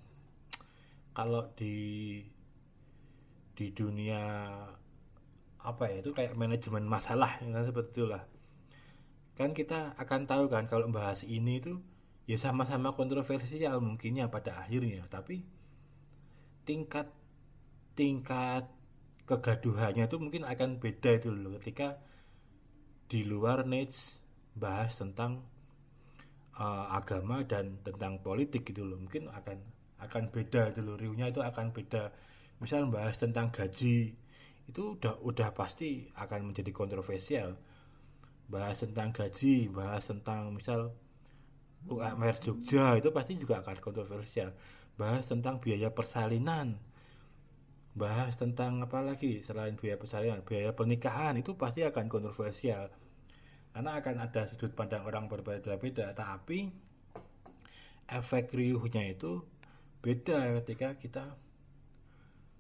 kalau 1.15 1.47
di 1.55 2.19
di 3.55 3.71
dunia 3.71 4.21
apa 5.65 5.85
ya 5.89 6.05
itu 6.05 6.11
kayak 6.13 6.37
manajemen 6.37 6.85
masalah 6.85 7.41
kan 7.41 7.65
seperti 7.65 8.03
itulah. 8.03 8.23
Kan 9.39 9.57
kita 9.57 9.95
akan 9.97 10.27
tahu 10.29 10.45
kan 10.51 10.67
kalau 10.69 10.91
membahas 10.91 11.25
ini 11.25 11.63
itu 11.63 11.81
ya 12.27 12.37
sama-sama 12.37 12.93
kontroversial 12.93 13.79
mungkinnya 13.81 14.29
pada 14.29 14.61
akhirnya. 14.61 15.07
Tapi 15.09 15.41
tingkat 16.69 17.09
tingkat 17.95 18.69
kegaduhannya 19.25 20.05
itu 20.05 20.17
mungkin 20.21 20.45
akan 20.45 20.83
beda 20.83 21.17
itu 21.17 21.33
loh 21.33 21.57
ketika 21.63 21.97
di 23.09 23.25
luar 23.25 23.65
niche 23.65 24.21
bahas 24.53 24.99
tentang 25.01 25.47
uh, 26.59 26.93
agama 26.93 27.41
dan 27.47 27.81
tentang 27.81 28.21
politik 28.21 28.69
gitu 28.69 28.85
loh. 28.85 29.01
Mungkin 29.01 29.33
akan 29.33 29.59
akan 30.07 30.31
beda 30.31 30.73
itu 30.73 30.81
loh 30.85 30.97
riuhnya 31.01 31.33
itu 31.33 31.41
akan 31.41 31.73
beda. 31.73 32.13
Misal 32.61 32.87
bahas 32.89 33.17
tentang 33.19 33.51
gaji 33.51 34.15
itu 34.65 34.83
udah 34.97 35.21
udah 35.21 35.53
pasti 35.53 36.09
akan 36.17 36.53
menjadi 36.53 36.71
kontroversial. 36.73 37.57
Bahas 38.49 38.81
tentang 38.85 39.13
gaji 39.13 39.73
bahas 39.73 40.05
tentang 40.05 40.53
misal 40.53 40.93
UMR 41.85 42.37
Jogja 42.41 42.97
itu 42.97 43.13
pasti 43.13 43.37
juga 43.37 43.61
akan 43.61 43.77
kontroversial. 43.81 44.53
Bahas 44.97 45.29
tentang 45.29 45.61
biaya 45.61 45.91
persalinan 45.91 46.79
bahas 47.95 48.35
tentang 48.35 48.83
apa 48.83 48.99
lagi 49.07 49.39
selain 49.39 49.79
biaya 49.79 49.95
persalinan 49.95 50.43
biaya 50.43 50.75
pernikahan 50.75 51.39
itu 51.39 51.55
pasti 51.55 51.87
akan 51.87 52.11
kontroversial. 52.11 52.91
Karena 53.75 53.99
akan 53.99 54.17
ada 54.23 54.47
sudut 54.47 54.71
pandang 54.75 55.03
orang 55.07 55.27
berbeda-beda 55.27 56.15
tapi 56.15 56.71
efek 58.11 58.53
riuhnya 58.53 59.03
itu 59.15 59.43
beda 60.05 60.61
ketika 60.61 61.01
kita 61.01 61.25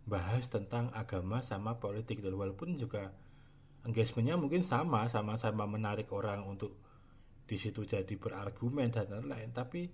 bahas 0.08 0.48
tentang 0.48 0.88
agama 0.96 1.44
sama 1.44 1.76
politik 1.76 2.24
walaupun 2.24 2.80
juga 2.80 3.12
engagementnya 3.84 4.40
mungkin 4.40 4.64
sama 4.64 5.12
sama-sama 5.12 5.68
menarik 5.68 6.08
orang 6.08 6.48
untuk 6.48 6.72
di 7.44 7.60
situ 7.60 7.84
jadi 7.84 8.16
berargumen 8.16 8.88
dan 8.88 9.12
lain-lain. 9.12 9.52
Tapi 9.52 9.92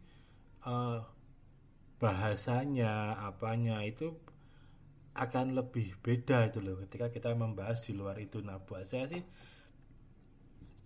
uh, 0.63 1.03
bahasanya 1.99 3.19
apanya 3.27 3.83
itu 3.83 4.15
akan 5.19 5.59
lebih 5.59 5.99
beda 5.99 6.47
itu 6.47 6.63
loh 6.63 6.79
ketika 6.87 7.11
kita 7.11 7.35
membahas 7.35 7.83
di 7.83 7.93
luar 7.99 8.15
itu. 8.23 8.39
Nah 8.39 8.63
buat 8.63 8.87
saya 8.87 9.11
sih 9.11 9.23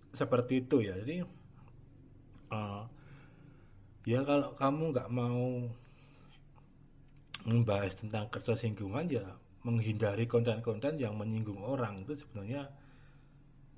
seperti 0.09 0.65
itu 0.65 0.81
ya. 0.81 0.97
Jadi 0.97 1.21
uh, 2.49 2.83
ya 4.09 4.25
kalau 4.25 4.57
kamu 4.57 4.83
nggak 4.97 5.09
mau 5.13 5.69
membahas 7.45 7.93
tentang 8.01 8.27
ketersinggungan 8.33 9.05
ya 9.07 9.25
menghindari 9.65 10.25
konten-konten 10.25 10.97
yang 10.97 11.13
menyinggung 11.17 11.61
orang. 11.61 12.01
Itu 12.01 12.17
sebenarnya 12.17 12.69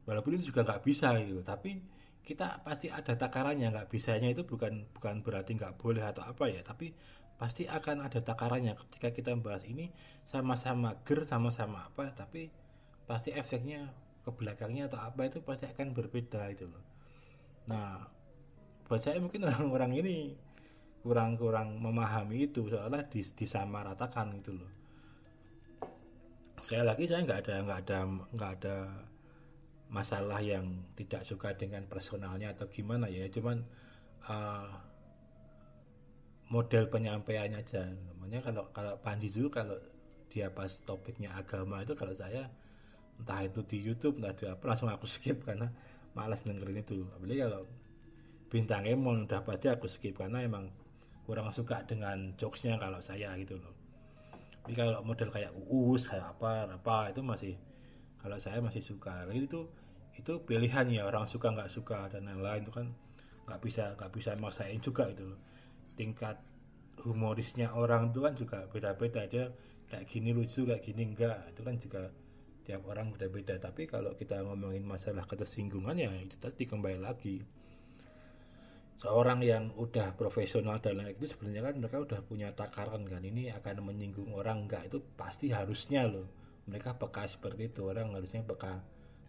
walaupun 0.07 0.39
itu 0.39 0.51
juga 0.51 0.63
nggak 0.63 0.83
bisa 0.87 1.11
gitu 1.19 1.43
tapi 1.43 1.83
kita 2.23 2.63
pasti 2.63 2.87
ada 2.91 3.15
takarannya. 3.15 3.71
Nggak 3.71 3.87
bisanya 3.91 4.31
itu 4.31 4.47
bukan 4.47 4.87
bukan 4.95 5.23
berarti 5.23 5.55
nggak 5.55 5.75
boleh 5.79 6.03
atau 6.03 6.23
apa 6.23 6.47
ya 6.47 6.63
tapi 6.63 6.95
pasti 7.35 7.67
akan 7.67 8.07
ada 8.07 8.19
takarannya. 8.23 8.75
Ketika 8.87 9.11
kita 9.11 9.29
membahas 9.35 9.67
ini 9.67 9.91
sama-sama 10.23 10.95
ger 11.03 11.27
sama-sama 11.27 11.87
apa 11.87 12.11
tapi 12.15 12.51
pasti 13.07 13.31
efeknya 13.31 13.91
ke 14.27 14.31
belakangnya 14.35 14.91
atau 14.91 14.99
apa 14.99 15.27
itu 15.27 15.39
pasti 15.39 15.67
akan 15.67 15.95
berbeda 15.95 16.51
itu 16.51 16.67
loh. 16.67 16.83
Nah 17.71 18.03
buat 18.87 19.03
saya 19.03 19.19
mungkin 19.19 19.43
orang-orang 19.47 19.99
ini 19.99 20.46
kurang-kurang 21.07 21.79
memahami 21.79 22.51
itu 22.51 22.67
seolah 22.67 23.07
dis 23.07 23.31
disamaratakan 23.31 24.35
gitu 24.43 24.59
loh. 24.59 24.71
Saya 26.59 26.83
lagi 26.83 27.07
saya 27.07 27.23
nggak 27.23 27.47
ada 27.47 27.55
nggak 27.63 27.79
ada 27.87 27.97
nggak 28.35 28.51
ada 28.59 28.75
masalah 29.87 30.43
yang 30.43 30.83
tidak 30.99 31.23
suka 31.23 31.55
dengan 31.55 31.87
personalnya 31.87 32.51
atau 32.51 32.67
gimana 32.67 33.07
ya 33.07 33.23
cuman 33.31 33.63
uh, 34.27 34.67
model 36.51 36.91
penyampaiannya 36.91 37.63
aja. 37.63 37.87
Namanya 37.87 38.43
kalau 38.43 38.67
kalau 38.75 38.99
Panji 38.99 39.31
dulu 39.31 39.47
kalau 39.47 39.79
dia 40.27 40.51
pas 40.51 40.69
topiknya 40.83 41.31
agama 41.39 41.79
itu 41.87 41.95
kalau 41.95 42.11
saya 42.11 42.51
entah 43.15 43.47
itu 43.47 43.63
di 43.63 43.77
YouTube 43.79 44.19
entah 44.19 44.35
itu 44.35 44.51
apa 44.51 44.63
langsung 44.67 44.91
aku 44.91 45.07
skip 45.07 45.47
karena 45.47 45.71
malas 46.11 46.43
dengerin 46.43 46.83
itu. 46.83 47.07
Apalagi 47.15 47.47
kalau 47.47 47.63
bintang 48.51 48.83
Emon 48.87 49.27
udah 49.27 49.43
pasti 49.43 49.67
aku 49.71 49.87
skip 49.87 50.19
karena 50.19 50.43
emang 50.43 50.67
kurang 51.27 51.51
suka 51.51 51.83
dengan 51.83 52.31
jokesnya 52.39 52.79
kalau 52.79 53.03
saya 53.03 53.35
gitu 53.35 53.59
loh. 53.59 53.75
Tapi 54.63 54.71
kalau 54.79 55.03
model 55.03 55.27
kayak 55.27 55.51
uus 55.67 56.07
kayak 56.07 56.39
apa 56.39 56.71
apa 56.71 57.11
itu 57.11 57.19
masih 57.19 57.53
kalau 58.23 58.39
saya 58.39 58.63
masih 58.63 58.79
suka. 58.79 59.27
Lagi 59.27 59.43
itu 59.43 59.67
itu 60.15 60.33
pilihan 60.47 60.87
ya 60.87 61.03
orang 61.03 61.27
suka 61.27 61.51
nggak 61.51 61.67
suka 61.67 62.07
dan 62.07 62.31
lain-lain 62.31 62.63
itu 62.63 62.71
kan 62.71 62.87
nggak 63.43 63.59
bisa 63.59 63.91
nggak 63.99 64.11
bisa 64.15 64.31
maksain 64.39 64.79
juga 64.79 65.11
itu 65.11 65.35
tingkat 65.99 66.39
humorisnya 67.03 67.75
orang 67.75 68.15
itu 68.15 68.19
kan 68.23 68.33
juga 68.39 68.59
beda-beda. 68.71 69.27
Aja 69.27 69.51
kayak 69.91 70.07
gini 70.07 70.31
lucu 70.31 70.63
kayak 70.63 70.79
gini 70.79 71.11
enggak. 71.11 71.43
Itu 71.51 71.61
kan 71.67 71.75
juga 71.75 72.07
tiap 72.63 72.87
orang 72.87 73.11
beda-beda. 73.11 73.59
Tapi 73.59 73.83
kalau 73.83 74.15
kita 74.15 74.39
ngomongin 74.47 74.87
masalah 74.87 75.27
ketersinggungan 75.27 75.99
ya 75.99 76.07
itu 76.23 76.39
tadi 76.39 76.63
kembali 76.63 77.03
lagi 77.03 77.43
seorang 78.97 79.45
yang 79.45 79.69
udah 79.77 80.17
profesional 80.17 80.81
dan 80.81 80.97
lain 80.97 81.13
itu 81.13 81.29
sebenarnya 81.29 81.69
kan 81.69 81.75
mereka 81.77 81.97
udah 82.01 82.19
punya 82.25 82.49
takaran 82.57 83.05
kan 83.05 83.21
ini 83.21 83.53
akan 83.53 83.85
menyinggung 83.85 84.33
orang. 84.33 84.65
Enggak 84.65 84.89
itu 84.89 84.97
pasti 85.13 85.53
harusnya 85.53 86.09
loh. 86.09 86.25
Mereka 86.65 86.97
peka 86.97 87.29
seperti 87.29 87.69
itu 87.71 87.85
orang 87.85 88.17
harusnya 88.17 88.41
peka 88.41 88.81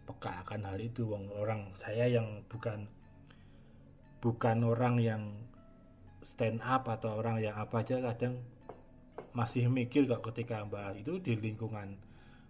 peka 0.09 0.41
akan 0.45 0.73
hal 0.73 0.79
itu. 0.81 1.13
Orang 1.13 1.77
saya 1.77 2.09
yang 2.09 2.41
bukan 2.49 2.89
bukan 4.19 4.57
orang 4.65 4.99
yang 4.99 5.23
stand 6.25 6.59
up 6.65 6.83
atau 6.89 7.21
orang 7.21 7.39
yang 7.39 7.55
apa 7.55 7.85
aja 7.85 8.03
kadang 8.03 8.43
masih 9.31 9.71
mikir 9.71 10.09
kok 10.09 10.25
ketika 10.33 10.65
bahas 10.67 10.97
itu 10.99 11.21
di 11.21 11.37
lingkungan 11.39 11.95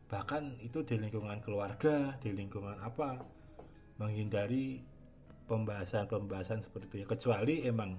bahkan 0.10 0.58
itu 0.66 0.82
di 0.82 0.98
lingkungan 0.98 1.38
keluarga 1.46 2.18
di 2.18 2.34
lingkungan 2.34 2.82
apa 2.82 3.22
menghindari 4.02 4.82
pembahasan-pembahasan 5.50 6.62
seperti 6.62 6.86
itu 6.86 6.96
ya. 7.02 7.08
Kecuali 7.10 7.66
emang 7.66 7.98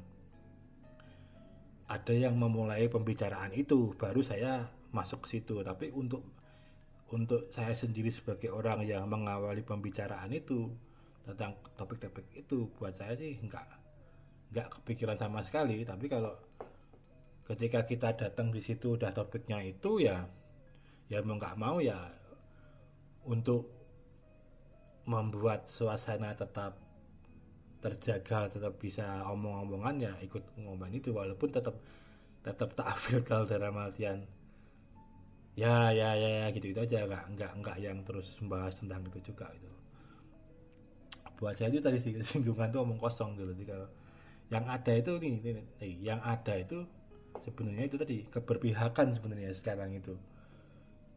ada 1.90 2.14
yang 2.14 2.38
memulai 2.38 2.86
pembicaraan 2.86 3.50
itu 3.50 3.90
baru 3.98 4.22
saya 4.22 4.70
masuk 4.94 5.26
ke 5.26 5.38
situ. 5.38 5.58
Tapi 5.66 5.90
untuk 5.90 6.22
untuk 7.10 7.50
saya 7.50 7.74
sendiri 7.74 8.14
sebagai 8.14 8.54
orang 8.54 8.86
yang 8.86 9.10
mengawali 9.10 9.66
pembicaraan 9.66 10.30
itu 10.30 10.70
tentang 11.26 11.58
topik-topik 11.74 12.30
itu 12.38 12.70
buat 12.78 12.94
saya 12.94 13.18
sih 13.18 13.34
enggak 13.42 13.66
enggak 14.54 14.70
kepikiran 14.78 15.18
sama 15.18 15.42
sekali. 15.42 15.82
Tapi 15.82 16.06
kalau 16.06 16.38
ketika 17.50 17.82
kita 17.82 18.14
datang 18.14 18.54
di 18.54 18.62
situ 18.62 18.94
udah 18.94 19.10
topiknya 19.10 19.58
itu 19.66 20.06
ya 20.06 20.22
ya 21.10 21.18
mau 21.26 21.34
nggak 21.34 21.58
mau 21.58 21.82
ya 21.82 21.98
untuk 23.26 23.66
membuat 25.10 25.66
suasana 25.66 26.30
tetap 26.38 26.78
terjaga 27.80 28.52
tetap 28.52 28.76
bisa 28.76 29.24
omong-omongan 29.28 29.96
ya 30.00 30.12
ikut 30.24 30.44
ngomong 30.60 30.92
itu. 30.92 31.10
Walaupun 31.12 31.48
tetap 31.50 31.76
tetap 32.44 32.72
tak 32.76 32.96
filter 33.04 33.44
dalam 33.48 33.76
artian 33.76 34.24
ya 35.58 35.92
ya 35.92 36.16
ya, 36.16 36.28
ya 36.44 36.46
gitu 36.52 36.72
itu 36.72 36.80
aja. 36.84 37.08
Nggak 37.08 37.24
nggak 37.36 37.52
nggak 37.64 37.76
yang 37.80 37.98
terus 38.06 38.36
membahas 38.40 38.78
tentang 38.80 39.04
itu 39.08 39.32
juga 39.32 39.48
itu 39.56 39.70
buat 41.40 41.56
saya 41.56 41.72
itu 41.72 41.80
tadi 41.80 41.96
singgungan 42.20 42.68
tuh 42.68 42.84
omong 42.84 43.00
kosong 43.00 43.32
dulu 43.32 43.56
jadi 43.56 43.72
kalau 43.72 43.88
yang 44.50 44.66
ada 44.66 44.92
itu 44.92 45.16
nih, 45.16 45.34
nih, 45.40 45.52
nih 45.80 45.92
yang 46.04 46.20
ada 46.20 46.58
itu 46.58 46.84
sebenarnya 47.46 47.84
itu 47.86 47.96
tadi 47.96 48.16
keberpihakan 48.26 49.14
sebenarnya 49.14 49.54
sekarang 49.54 49.94
itu. 49.94 50.18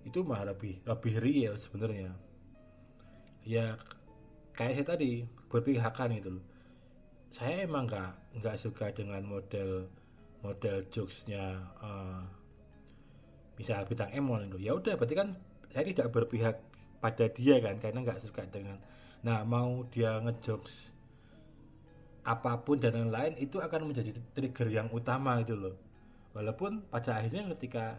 Itu 0.06 0.22
mah 0.22 0.46
lebih 0.46 0.86
lebih 0.86 1.18
real 1.18 1.58
sebenarnya. 1.58 2.14
Ya 3.42 3.74
kayak 4.54 4.74
saya 4.78 4.86
tadi 4.86 5.26
berpihakan 5.50 6.14
itu 6.14 6.38
saya 7.34 7.66
emang 7.66 7.90
nggak 7.90 8.14
nggak 8.38 8.56
suka 8.62 8.94
dengan 8.94 9.26
model 9.26 9.90
model 10.46 10.86
jokesnya 10.94 11.66
uh, 11.82 12.22
misal 13.58 13.82
bintang 13.90 14.14
Emon 14.14 14.46
itu. 14.46 14.62
Ya 14.62 14.78
udah 14.78 14.94
berarti 14.94 15.18
kan 15.18 15.34
saya 15.74 15.90
tidak 15.90 16.14
berpihak 16.14 16.62
pada 17.02 17.26
dia 17.34 17.58
kan 17.58 17.82
karena 17.82 18.06
nggak 18.06 18.22
suka 18.22 18.46
dengan 18.54 18.78
nah 19.26 19.42
mau 19.42 19.82
dia 19.90 20.22
ngejokes 20.22 20.94
apa 22.24 22.62
pun 22.62 22.78
dan 22.78 22.96
lain-lain 22.96 23.36
itu 23.42 23.58
akan 23.58 23.90
menjadi 23.90 24.14
trigger 24.38 24.70
yang 24.70 24.88
utama 24.94 25.42
itu 25.42 25.58
loh. 25.58 25.74
Walaupun 26.38 26.86
pada 26.94 27.18
akhirnya 27.18 27.50
ketika 27.58 27.98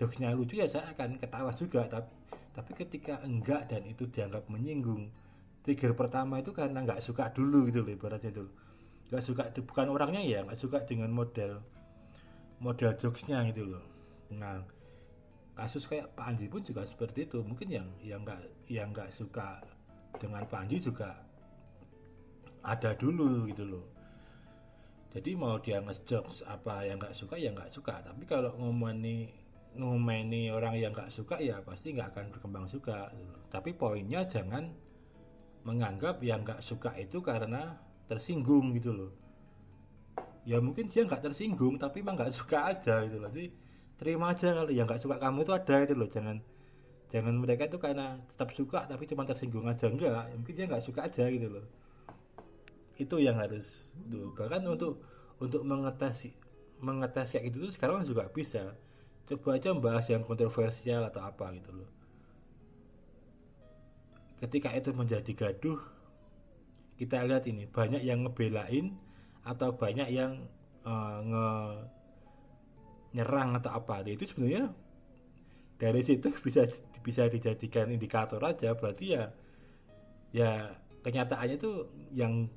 jokesnya 0.00 0.32
lucu 0.32 0.56
ya 0.56 0.64
saya 0.64 0.96
akan 0.96 1.20
ketawa 1.20 1.52
juga 1.52 1.84
tapi 1.92 2.08
tapi 2.56 2.72
ketika 2.72 3.20
enggak 3.20 3.68
dan 3.68 3.84
itu 3.84 4.08
dianggap 4.08 4.48
menyinggung 4.48 5.12
trigger 5.62 5.92
pertama 5.92 6.40
itu 6.40 6.50
karena 6.54 6.82
nggak 6.82 7.04
suka 7.04 7.28
dulu 7.30 7.68
gitu 7.68 7.84
loh 7.84 7.92
ibaratnya 7.92 8.32
dulu 8.32 8.50
nggak 9.10 9.24
suka 9.26 9.42
bukan 9.66 9.86
orangnya 9.90 10.22
ya 10.22 10.38
nggak 10.46 10.58
suka 10.58 10.86
dengan 10.86 11.10
model 11.10 11.58
model 12.60 12.92
jokesnya 12.94 13.42
gitu 13.50 13.64
loh. 13.74 13.84
Nah 14.36 14.60
kasus 15.56 15.88
kayak 15.88 16.12
Pak 16.14 16.24
Anji 16.28 16.46
pun 16.46 16.62
juga 16.62 16.84
seperti 16.84 17.26
itu. 17.26 17.40
Mungkin 17.40 17.68
yang 17.72 17.88
yang 18.04 18.20
nggak 18.22 18.68
yang 18.68 18.92
nggak 18.92 19.10
suka 19.10 19.64
dengan 20.20 20.44
Pak 20.46 20.68
Anji 20.68 20.78
juga 20.78 21.16
ada 22.60 22.92
dulu 22.94 23.48
gitu 23.48 23.64
loh. 23.64 23.84
Jadi 25.10 25.34
mau 25.34 25.58
dia 25.58 25.82
ngejokes 25.82 26.46
apa 26.46 26.86
yang 26.86 27.00
nggak 27.02 27.16
suka 27.16 27.34
ya 27.34 27.50
nggak 27.50 27.72
suka. 27.72 27.98
Tapi 28.04 28.22
kalau 28.28 28.54
ngomongin 28.60 29.32
ngomeni 29.70 30.52
orang 30.52 30.76
yang 30.76 30.92
nggak 30.92 31.10
suka 31.10 31.40
ya 31.40 31.62
pasti 31.62 31.94
nggak 31.94 32.10
akan 32.10 32.34
berkembang 32.34 32.66
suka 32.66 33.06
tapi 33.54 33.70
poinnya 33.70 34.26
jangan 34.26 34.66
menganggap 35.62 36.24
yang 36.24 36.40
nggak 36.40 36.64
suka 36.64 36.96
itu 36.96 37.20
karena 37.20 37.76
tersinggung 38.08 38.72
gitu 38.76 38.90
loh. 38.90 39.12
Ya 40.48 40.56
mungkin 40.58 40.88
dia 40.88 41.04
nggak 41.04 41.30
tersinggung 41.30 41.76
tapi 41.76 42.00
emang 42.00 42.16
nggak 42.16 42.32
suka 42.32 42.72
aja 42.72 43.04
gitu 43.04 43.20
loh. 43.20 43.30
Sih 43.30 43.52
terima 44.00 44.32
aja 44.32 44.56
kalau 44.56 44.72
yang 44.72 44.88
nggak 44.88 45.02
suka 45.02 45.16
kamu 45.20 45.44
itu 45.44 45.52
ada 45.52 45.76
itu 45.84 45.94
loh. 45.94 46.08
Jangan 46.08 46.36
jangan 47.10 47.34
mereka 47.36 47.68
itu 47.68 47.76
karena 47.76 48.16
tetap 48.32 48.48
suka 48.56 48.88
tapi 48.88 49.04
cuma 49.04 49.28
tersinggung 49.28 49.68
aja. 49.68 49.86
Enggak 49.92 50.32
ya 50.32 50.34
mungkin 50.36 50.54
dia 50.56 50.66
nggak 50.66 50.84
suka 50.84 51.00
aja 51.06 51.24
gitu 51.28 51.48
loh. 51.48 51.66
Itu 52.96 53.16
yang 53.20 53.36
harus 53.36 53.92
tuh 54.08 54.32
bahkan 54.36 54.64
untuk 54.64 55.04
untuk 55.40 55.62
mengetes 55.64 56.32
mengetes 56.80 57.36
kayak 57.36 57.52
gitu 57.52 57.68
tuh 57.68 57.72
sekarang 57.76 58.00
juga 58.08 58.28
bisa. 58.32 58.72
Coba 59.28 59.60
aja 59.60 59.70
membahas 59.70 60.10
yang 60.10 60.26
kontroversial 60.26 61.06
atau 61.06 61.22
apa 61.22 61.54
gitu 61.54 61.70
loh 61.70 61.99
ketika 64.40 64.72
itu 64.72 64.90
menjadi 64.96 65.32
gaduh 65.36 65.78
kita 66.96 67.24
lihat 67.24 67.48
ini 67.48 67.64
banyak 67.64 68.04
yang 68.04 68.28
ngebelain 68.28 68.92
atau 69.40 69.72
banyak 69.72 70.08
yang 70.12 70.44
uh, 70.84 71.16
nge 71.24 71.48
nyerang 73.16 73.56
atau 73.56 73.72
apa. 73.72 74.04
Itu 74.04 74.28
sebenarnya 74.28 74.68
dari 75.80 76.04
situ 76.04 76.28
bisa 76.46 76.68
bisa 77.00 77.24
dijadikan 77.32 77.88
indikator 77.88 78.40
aja. 78.44 78.76
Berarti 78.76 79.16
ya 79.16 79.32
ya 80.36 80.76
kenyataannya 81.00 81.56
tuh 81.56 81.88
yang 82.12 82.52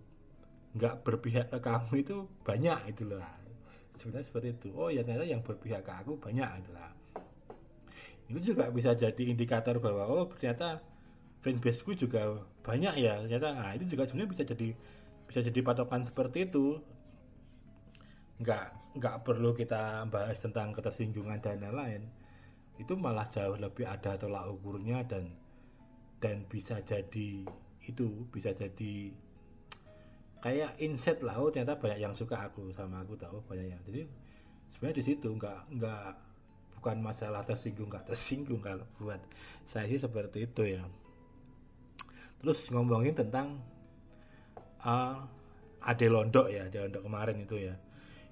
nggak 0.75 1.07
berpihak 1.07 1.47
ke 1.53 1.59
kamu 1.63 1.93
itu 2.01 2.27
banyak 2.43 2.79
itu 2.89 3.07
loh 3.07 3.23
sebenarnya 3.95 4.27
seperti 4.27 4.47
itu. 4.59 4.69
Oh 4.75 4.91
ya 4.91 5.07
ternyata 5.07 5.23
yang 5.23 5.39
berpihak 5.39 5.87
ke 5.87 5.93
aku 6.03 6.19
banyak 6.19 6.49
itu 6.59 6.71
lah. 6.75 6.91
Itu 8.27 8.39
juga 8.43 8.67
bisa 8.75 8.91
jadi 8.91 9.23
indikator 9.23 9.79
bahwa 9.79 10.03
oh 10.11 10.27
ternyata 10.35 10.83
fanbaseku 11.43 11.91
juga 11.99 12.39
banyak 12.63 12.95
ya 13.03 13.19
ternyata. 13.27 13.51
Nah 13.51 13.75
itu 13.75 13.85
juga 13.91 14.07
sebenarnya 14.07 14.31
bisa 14.31 14.43
jadi 14.47 14.69
bisa 15.27 15.39
jadi 15.43 15.59
patokan 15.59 16.07
seperti 16.07 16.47
itu. 16.47 16.79
Nggak 18.39 18.65
nggak 18.97 19.15
perlu 19.27 19.51
kita 19.51 20.07
bahas 20.07 20.39
tentang 20.39 20.71
ketersinggungan 20.71 21.43
dan 21.43 21.59
lain-lain. 21.59 22.07
Itu 22.79 22.95
malah 22.95 23.27
jauh 23.29 23.59
lebih 23.59 23.85
ada 23.85 24.15
tolak 24.15 24.49
ukurnya 24.49 25.03
dan 25.05 25.35
dan 26.23 26.47
bisa 26.47 26.79
jadi 26.79 27.43
itu 27.83 28.07
bisa 28.31 28.55
jadi 28.55 29.11
kayak 30.39 30.79
insight 30.79 31.19
lah. 31.19 31.35
Oh 31.43 31.51
ternyata 31.51 31.75
banyak 31.75 31.99
yang 31.99 32.15
suka 32.15 32.39
aku 32.39 32.71
sama 32.71 33.03
aku 33.03 33.19
tahu 33.19 33.43
banyak 33.43 33.67
yang. 33.75 33.81
Jadi 33.83 34.07
sebenarnya 34.71 34.97
di 35.03 35.05
situ 35.05 35.27
nggak 35.27 35.59
nggak 35.75 36.07
bukan 36.79 36.97
masalah 37.03 37.43
tersinggung 37.43 37.91
nggak 37.91 38.07
tersinggung. 38.07 38.63
Kalau 38.63 38.87
buat 38.95 39.19
saya 39.67 39.91
sih 39.91 39.99
seperti 39.99 40.47
itu 40.47 40.79
ya 40.79 40.83
terus 42.43 42.67
ngomongin 42.67 43.15
tentang 43.15 43.63
uh, 44.83 45.23
Ade 45.79 46.11
Londok 46.11 46.51
ya 46.51 46.67
Ade 46.67 46.83
Londok 46.83 47.07
kemarin 47.07 47.37
itu 47.39 47.55
ya. 47.71 47.75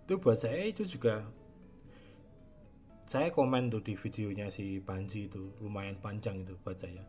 Itu 0.04 0.20
buat 0.20 0.36
saya 0.36 0.68
itu 0.68 0.84
juga 0.84 1.24
saya 3.08 3.32
komen 3.32 3.72
tuh 3.72 3.84
di 3.84 3.96
videonya 3.96 4.52
si 4.52 4.84
Panji 4.84 5.32
itu 5.32 5.56
lumayan 5.64 5.96
panjang 6.04 6.44
itu 6.44 6.60
buat 6.60 6.76
saya. 6.76 7.04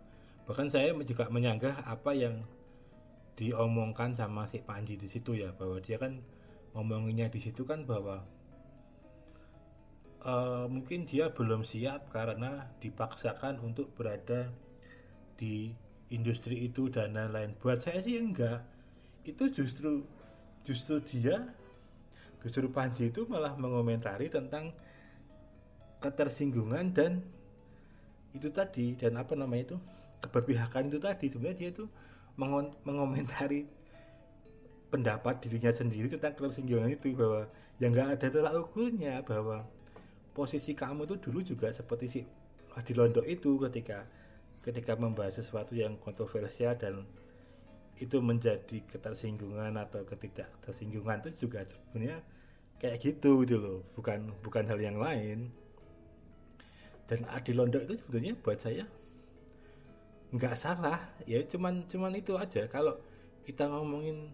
Bahkan 0.46 0.70
saya 0.70 0.94
juga 1.02 1.26
menyanggah 1.26 1.82
apa 1.82 2.14
yang 2.14 2.42
diomongkan 3.34 4.14
sama 4.14 4.46
si 4.46 4.62
Panji 4.62 4.94
di 4.94 5.10
situ 5.10 5.34
ya 5.34 5.50
bahwa 5.54 5.82
dia 5.82 5.98
kan 5.98 6.22
ngomonginnya 6.74 7.30
di 7.30 7.38
situ 7.42 7.66
kan 7.66 7.82
bahwa 7.82 8.22
uh, 10.22 10.66
mungkin 10.70 11.04
dia 11.06 11.30
belum 11.30 11.62
siap 11.66 12.10
karena 12.10 12.70
dipaksakan 12.78 13.58
untuk 13.60 13.94
berada 13.94 14.50
di 15.38 15.74
industri 16.12 16.68
itu 16.68 16.92
dan 16.92 17.16
lain-lain. 17.16 17.56
Buat 17.58 17.82
saya 17.82 18.04
sih 18.04 18.20
enggak. 18.20 18.60
Itu 19.24 19.48
justru 19.48 20.04
justru 20.62 21.00
dia 21.02 21.42
justru 22.44 22.68
Panji 22.70 23.10
itu 23.10 23.24
malah 23.26 23.56
mengomentari 23.56 24.28
tentang 24.28 24.70
ketersinggungan 26.02 26.92
dan 26.92 27.22
itu 28.34 28.50
tadi 28.50 28.98
dan 28.98 29.16
apa 29.18 29.32
namanya 29.32 29.74
itu 29.74 29.76
keberpihakan 30.22 30.92
itu 30.92 30.98
tadi. 31.00 31.26
Sebenarnya 31.32 31.58
dia 31.58 31.68
itu 31.72 31.84
mengomentari 32.84 33.68
pendapat 34.92 35.40
dirinya 35.40 35.72
sendiri 35.72 36.12
tentang 36.12 36.36
ketersinggungan 36.36 36.92
itu 36.92 37.16
bahwa 37.16 37.48
yang 37.80 37.96
nggak 37.96 38.08
ada 38.20 38.26
tolak 38.28 38.54
ukurnya 38.60 39.24
bahwa 39.24 39.64
posisi 40.36 40.76
kamu 40.76 41.08
itu 41.08 41.16
dulu 41.16 41.40
juga 41.40 41.68
seperti 41.72 42.06
si 42.08 42.20
di 42.84 42.92
Londo 42.96 43.20
itu 43.24 43.60
ketika 43.68 44.04
ketika 44.62 44.94
membahas 44.94 45.42
sesuatu 45.42 45.74
yang 45.74 45.98
kontroversial 45.98 46.78
dan 46.78 47.02
itu 47.98 48.18
menjadi 48.18 48.82
ketersinggungan 48.88 49.74
atau 49.78 50.02
ketidak 50.06 50.50
tersinggungan 50.64 51.22
itu 51.22 51.46
juga 51.46 51.62
sebenarnya 51.66 52.18
kayak 52.78 52.98
gitu 52.98 53.42
gitu 53.46 53.56
loh. 53.58 53.78
Bukan 53.94 54.32
bukan 54.42 54.64
hal 54.66 54.78
yang 54.78 54.98
lain. 54.98 55.50
Dan 57.06 57.26
Adi 57.28 57.52
Londo 57.52 57.78
itu 57.82 57.98
sebetulnya 57.98 58.32
buat 58.38 58.58
saya 58.58 58.86
nggak 60.32 60.56
salah. 60.56 60.98
Ya 61.28 61.42
cuman 61.46 61.86
cuman 61.86 62.14
itu 62.18 62.34
aja. 62.34 62.66
Kalau 62.66 62.98
kita 63.46 63.68
ngomongin 63.68 64.32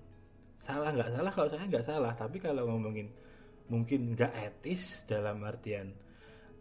salah 0.61 0.93
nggak 0.93 1.13
salah 1.13 1.33
kalau 1.33 1.49
saya 1.51 1.65
nggak 1.69 1.85
salah. 1.85 2.13
Tapi 2.17 2.41
kalau 2.41 2.69
ngomongin 2.69 3.13
mungkin 3.69 4.17
nggak 4.17 4.33
etis 4.33 5.05
dalam 5.05 5.45
artian 5.45 5.93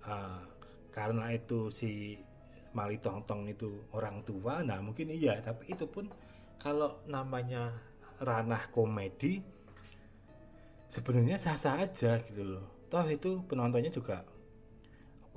uh, 0.04 0.44
karena 0.92 1.32
itu 1.32 1.72
si 1.72 2.20
Mali 2.78 3.02
Tongtong 3.02 3.50
itu 3.50 3.90
orang 3.98 4.22
tua 4.22 4.62
nah 4.62 4.78
mungkin 4.78 5.10
iya 5.10 5.42
tapi 5.42 5.74
itu 5.74 5.90
pun 5.90 6.06
kalau 6.62 7.02
namanya 7.10 7.74
ranah 8.22 8.70
komedi 8.70 9.42
sebenarnya 10.94 11.38
sah-sah 11.38 11.86
aja 11.86 12.22
gitu 12.26 12.44
loh. 12.58 12.66
Toh 12.88 13.06
itu 13.10 13.44
penontonnya 13.50 13.90
juga 13.90 14.24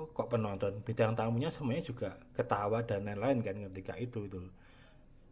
kok 0.00 0.28
penonton? 0.32 0.80
Bidang 0.80 1.12
tamunya 1.12 1.52
semuanya 1.52 1.84
juga 1.84 2.16
ketawa 2.32 2.80
dan 2.84 3.04
lain-lain 3.04 3.44
kan 3.44 3.56
ketika 3.68 3.94
itu 4.00 4.28
itu 4.28 4.40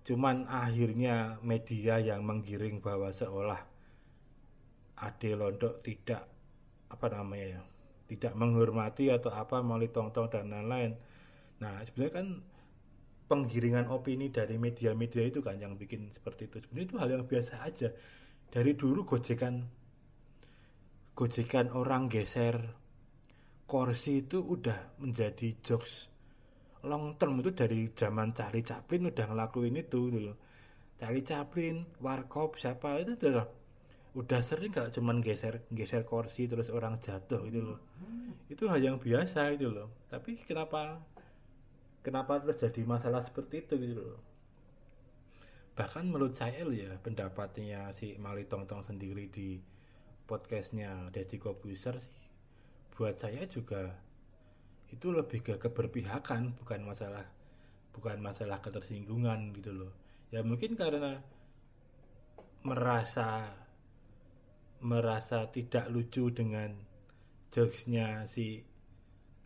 cuman 0.08 0.48
akhirnya 0.48 1.36
media 1.44 2.00
yang 2.00 2.24
menggiring 2.24 2.80
bahwa 2.80 3.12
seolah 3.12 3.60
Ade 4.96 5.36
Londok 5.36 5.84
tidak 5.84 6.24
apa 6.88 7.06
namanya 7.12 7.60
ya 7.60 7.62
tidak 8.08 8.32
menghormati 8.32 9.12
atau 9.12 9.28
apa 9.28 9.60
melalui 9.60 9.92
tong-tong 9.92 10.32
dan 10.32 10.48
lain-lain 10.48 10.96
nah 11.58 11.82
sebenarnya 11.82 12.14
kan 12.14 12.26
penggiringan 13.28 13.86
opini 13.92 14.32
dari 14.32 14.56
media-media 14.56 15.28
itu 15.28 15.44
kan 15.44 15.60
yang 15.60 15.76
bikin 15.76 16.08
seperti 16.08 16.48
itu. 16.48 16.64
Sebenarnya 16.64 16.86
itu 16.88 16.96
hal 16.96 17.08
yang 17.12 17.24
biasa 17.28 17.54
aja. 17.60 17.88
Dari 18.48 18.72
dulu 18.72 19.04
gojekan 19.04 19.68
gojekan 21.12 21.68
orang 21.76 22.08
geser 22.08 22.56
kursi 23.68 24.24
itu 24.24 24.40
udah 24.40 24.96
menjadi 25.04 25.60
jokes 25.60 26.08
long 26.88 27.20
term. 27.20 27.44
Itu 27.44 27.52
dari 27.52 27.92
zaman 27.92 28.32
cari 28.32 28.64
Chaplin 28.64 29.12
udah 29.12 29.26
ngelakuin 29.28 29.76
itu 29.76 30.08
dulu 30.08 30.32
cari 30.98 31.22
Chaplin 31.22 31.86
Warkop 32.02 32.58
siapa 32.58 32.98
itu 32.98 33.14
udah 33.14 33.46
udah 34.18 34.40
sering 34.42 34.74
kalau 34.74 34.90
cuman 34.90 35.22
geser 35.22 35.62
geser 35.70 36.02
kursi 36.02 36.50
terus 36.50 36.74
orang 36.74 36.98
jatuh 36.98 37.46
gitu 37.46 37.62
loh. 37.62 37.80
Itu 38.50 38.66
hal 38.66 38.82
yang 38.82 38.98
biasa 38.98 39.54
itu 39.54 39.70
loh. 39.70 39.94
Tapi 40.10 40.42
kenapa 40.42 40.98
kenapa 42.08 42.40
terjadi 42.40 42.88
masalah 42.88 43.20
seperti 43.20 43.68
itu 43.68 43.76
gitu 43.76 44.00
loh. 44.00 44.20
Bahkan 45.76 46.08
menurut 46.08 46.32
saya 46.32 46.64
ya 46.72 46.96
pendapatnya 47.04 47.92
si 47.92 48.16
Mali 48.16 48.48
Tong 48.48 48.64
Tong 48.64 48.80
sendiri 48.80 49.28
di 49.28 49.60
podcastnya 50.24 51.12
Deddy 51.12 51.36
Kobuser 51.36 52.00
sih 52.00 52.16
buat 52.96 53.14
saya 53.14 53.44
juga 53.46 53.94
itu 54.88 55.12
lebih 55.12 55.44
ke 55.44 55.54
keberpihakan 55.60 56.56
bukan 56.58 56.80
masalah 56.82 57.22
bukan 57.92 58.18
masalah 58.18 58.58
ketersinggungan 58.58 59.52
gitu 59.52 59.70
loh. 59.70 59.92
Ya 60.32 60.40
mungkin 60.40 60.74
karena 60.74 61.20
merasa 62.64 63.52
merasa 64.80 65.46
tidak 65.52 65.86
lucu 65.92 66.32
dengan 66.34 66.74
jokesnya 67.54 68.26
si 68.26 68.66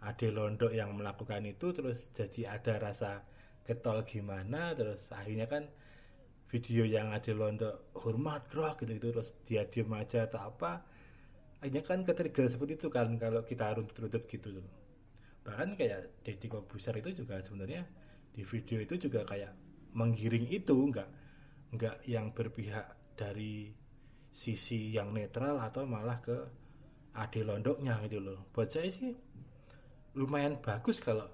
Ade 0.03 0.35
Londo 0.35 0.69
yang 0.75 0.99
melakukan 0.99 1.47
itu 1.47 1.71
terus 1.71 2.11
jadi 2.11 2.59
ada 2.59 2.91
rasa 2.91 3.23
ketol 3.63 4.03
gimana 4.03 4.75
terus 4.75 5.15
akhirnya 5.15 5.47
kan 5.47 5.71
video 6.51 6.83
yang 6.83 7.15
Ade 7.15 7.33
Londo 7.33 7.95
hormat 7.95 8.51
bro 8.51 8.75
gitu, 8.77 8.99
gitu 8.99 9.09
terus 9.15 9.39
dia 9.47 9.63
diem 9.67 9.91
aja 9.95 10.27
atau 10.27 10.51
apa 10.51 10.83
akhirnya 11.63 11.83
kan 11.87 12.03
ketrigger 12.03 12.51
seperti 12.51 12.75
itu 12.75 12.89
kan 12.91 13.15
kalau 13.23 13.47
kita 13.47 13.71
runtut-runtut 13.71 14.27
gitu 14.27 14.59
loh. 14.59 14.67
Bahkan 15.47 15.79
kayak 15.79 16.27
Deddy 16.27 16.51
Kobuser 16.51 16.99
itu 16.99 17.23
juga 17.23 17.39
sebenarnya 17.39 17.87
di 18.35 18.43
video 18.43 18.83
itu 18.83 18.99
juga 18.99 19.23
kayak 19.23 19.55
menggiring 19.95 20.51
itu 20.51 20.75
enggak 20.75 21.07
enggak 21.71 21.97
yang 22.11 22.35
berpihak 22.35 23.15
dari 23.15 23.71
sisi 24.33 24.91
yang 24.91 25.15
netral 25.15 25.61
atau 25.63 25.87
malah 25.87 26.19
ke 26.19 26.35
ade 27.15 27.47
londoknya 27.47 28.03
gitu 28.11 28.19
loh. 28.19 28.51
Buat 28.51 28.75
saya 28.75 28.91
sih 28.91 29.15
lumayan 30.13 30.61
bagus 30.61 31.01
kalau 31.01 31.25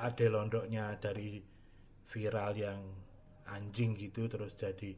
ade 0.00 0.26
londoknya 0.32 0.96
dari 0.96 1.44
viral 2.08 2.52
yang 2.56 2.80
anjing 3.48 3.92
gitu 3.96 4.28
terus 4.28 4.56
jadi 4.56 4.96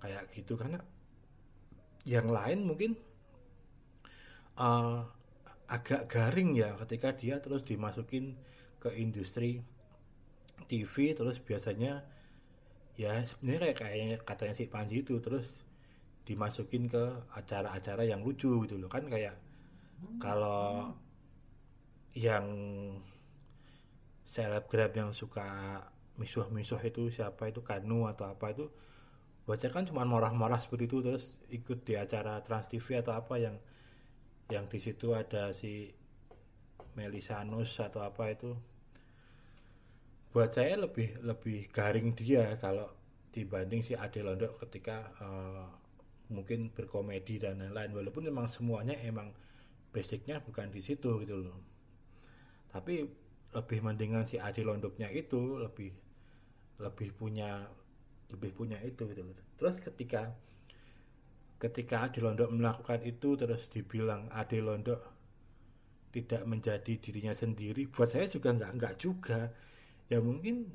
kayak 0.00 0.28
gitu. 0.32 0.56
Karena 0.60 0.80
yang 2.04 2.28
lain 2.28 2.68
mungkin 2.68 2.92
uh, 4.60 5.00
agak 5.68 6.06
garing 6.12 6.52
ya 6.52 6.76
ketika 6.84 7.16
dia 7.16 7.40
terus 7.40 7.64
dimasukin 7.64 8.36
ke 8.76 8.92
industri 9.00 9.64
TV 10.68 11.16
terus 11.16 11.40
biasanya 11.40 12.04
ya 12.94 13.24
sebenarnya 13.24 13.72
kayak 13.72 14.22
katanya 14.28 14.54
si 14.54 14.68
Panji 14.68 15.00
itu 15.02 15.18
terus 15.18 15.64
dimasukin 16.24 16.88
ke 16.88 17.04
acara-acara 17.32 18.04
yang 18.04 18.20
lucu 18.20 18.52
gitu 18.68 18.76
loh. 18.76 18.88
Kan 18.92 19.08
kayak 19.08 19.36
kalau 20.20 20.92
yang 22.14 22.46
selebgram 24.22 24.94
yang 24.94 25.10
suka 25.10 25.82
misuh-misuh 26.14 26.78
itu 26.86 27.10
siapa? 27.10 27.50
Itu 27.50 27.66
Kanu 27.66 28.06
atau 28.06 28.30
apa? 28.30 28.54
Itu 28.54 28.70
baca 29.44 29.68
kan 29.68 29.84
cuma 29.84 30.06
marah-marah 30.08 30.62
seperti 30.62 30.88
itu 30.88 30.98
terus 31.04 31.36
ikut 31.52 31.84
di 31.84 32.00
acara 32.00 32.40
Trans 32.40 32.70
TV 32.70 33.02
atau 33.02 33.12
apa 33.12 33.36
yang 33.36 33.60
yang 34.48 34.64
di 34.70 34.80
situ 34.80 35.12
ada 35.12 35.52
si 35.52 35.92
Melisanus 36.94 37.82
atau 37.82 38.06
apa 38.06 38.30
itu. 38.30 38.54
Buat 40.30 40.54
saya 40.54 40.78
lebih 40.78 41.18
lebih 41.22 41.70
garing 41.70 42.14
dia 42.14 42.54
kalau 42.62 42.90
dibanding 43.34 43.82
si 43.82 43.98
Ade 43.98 44.22
Londo 44.22 44.54
ketika 44.62 45.10
uh, 45.18 45.66
mungkin 46.30 46.70
berkomedi 46.70 47.42
dan 47.42 47.58
lain-lain. 47.58 47.90
Walaupun 47.90 48.30
memang 48.30 48.46
semuanya 48.46 48.94
emang 49.02 49.34
basicnya 49.90 50.38
bukan 50.42 50.70
di 50.70 50.82
situ 50.82 51.22
gitu 51.22 51.38
loh 51.38 51.73
tapi 52.74 53.06
lebih 53.54 53.78
mendingan 53.86 54.26
si 54.26 54.42
Ade 54.42 54.66
Londoknya 54.66 55.06
itu 55.14 55.62
lebih 55.62 55.94
lebih 56.82 57.14
punya 57.14 57.62
lebih 58.34 58.50
punya 58.50 58.82
itu 58.82 59.06
gitu. 59.06 59.22
Terus 59.54 59.78
ketika 59.78 60.34
ketika 61.62 62.10
Ade 62.10 62.18
Londo 62.18 62.50
melakukan 62.50 63.06
itu 63.06 63.38
terus 63.38 63.70
dibilang 63.70 64.26
Ade 64.34 64.58
Londo 64.58 64.98
tidak 66.10 66.42
menjadi 66.46 66.98
dirinya 66.98 67.34
sendiri 67.34 67.86
buat 67.90 68.10
saya 68.10 68.26
juga 68.26 68.50
nggak 68.50 68.70
nggak 68.74 68.94
juga. 68.98 69.54
Ya 70.10 70.18
mungkin 70.18 70.74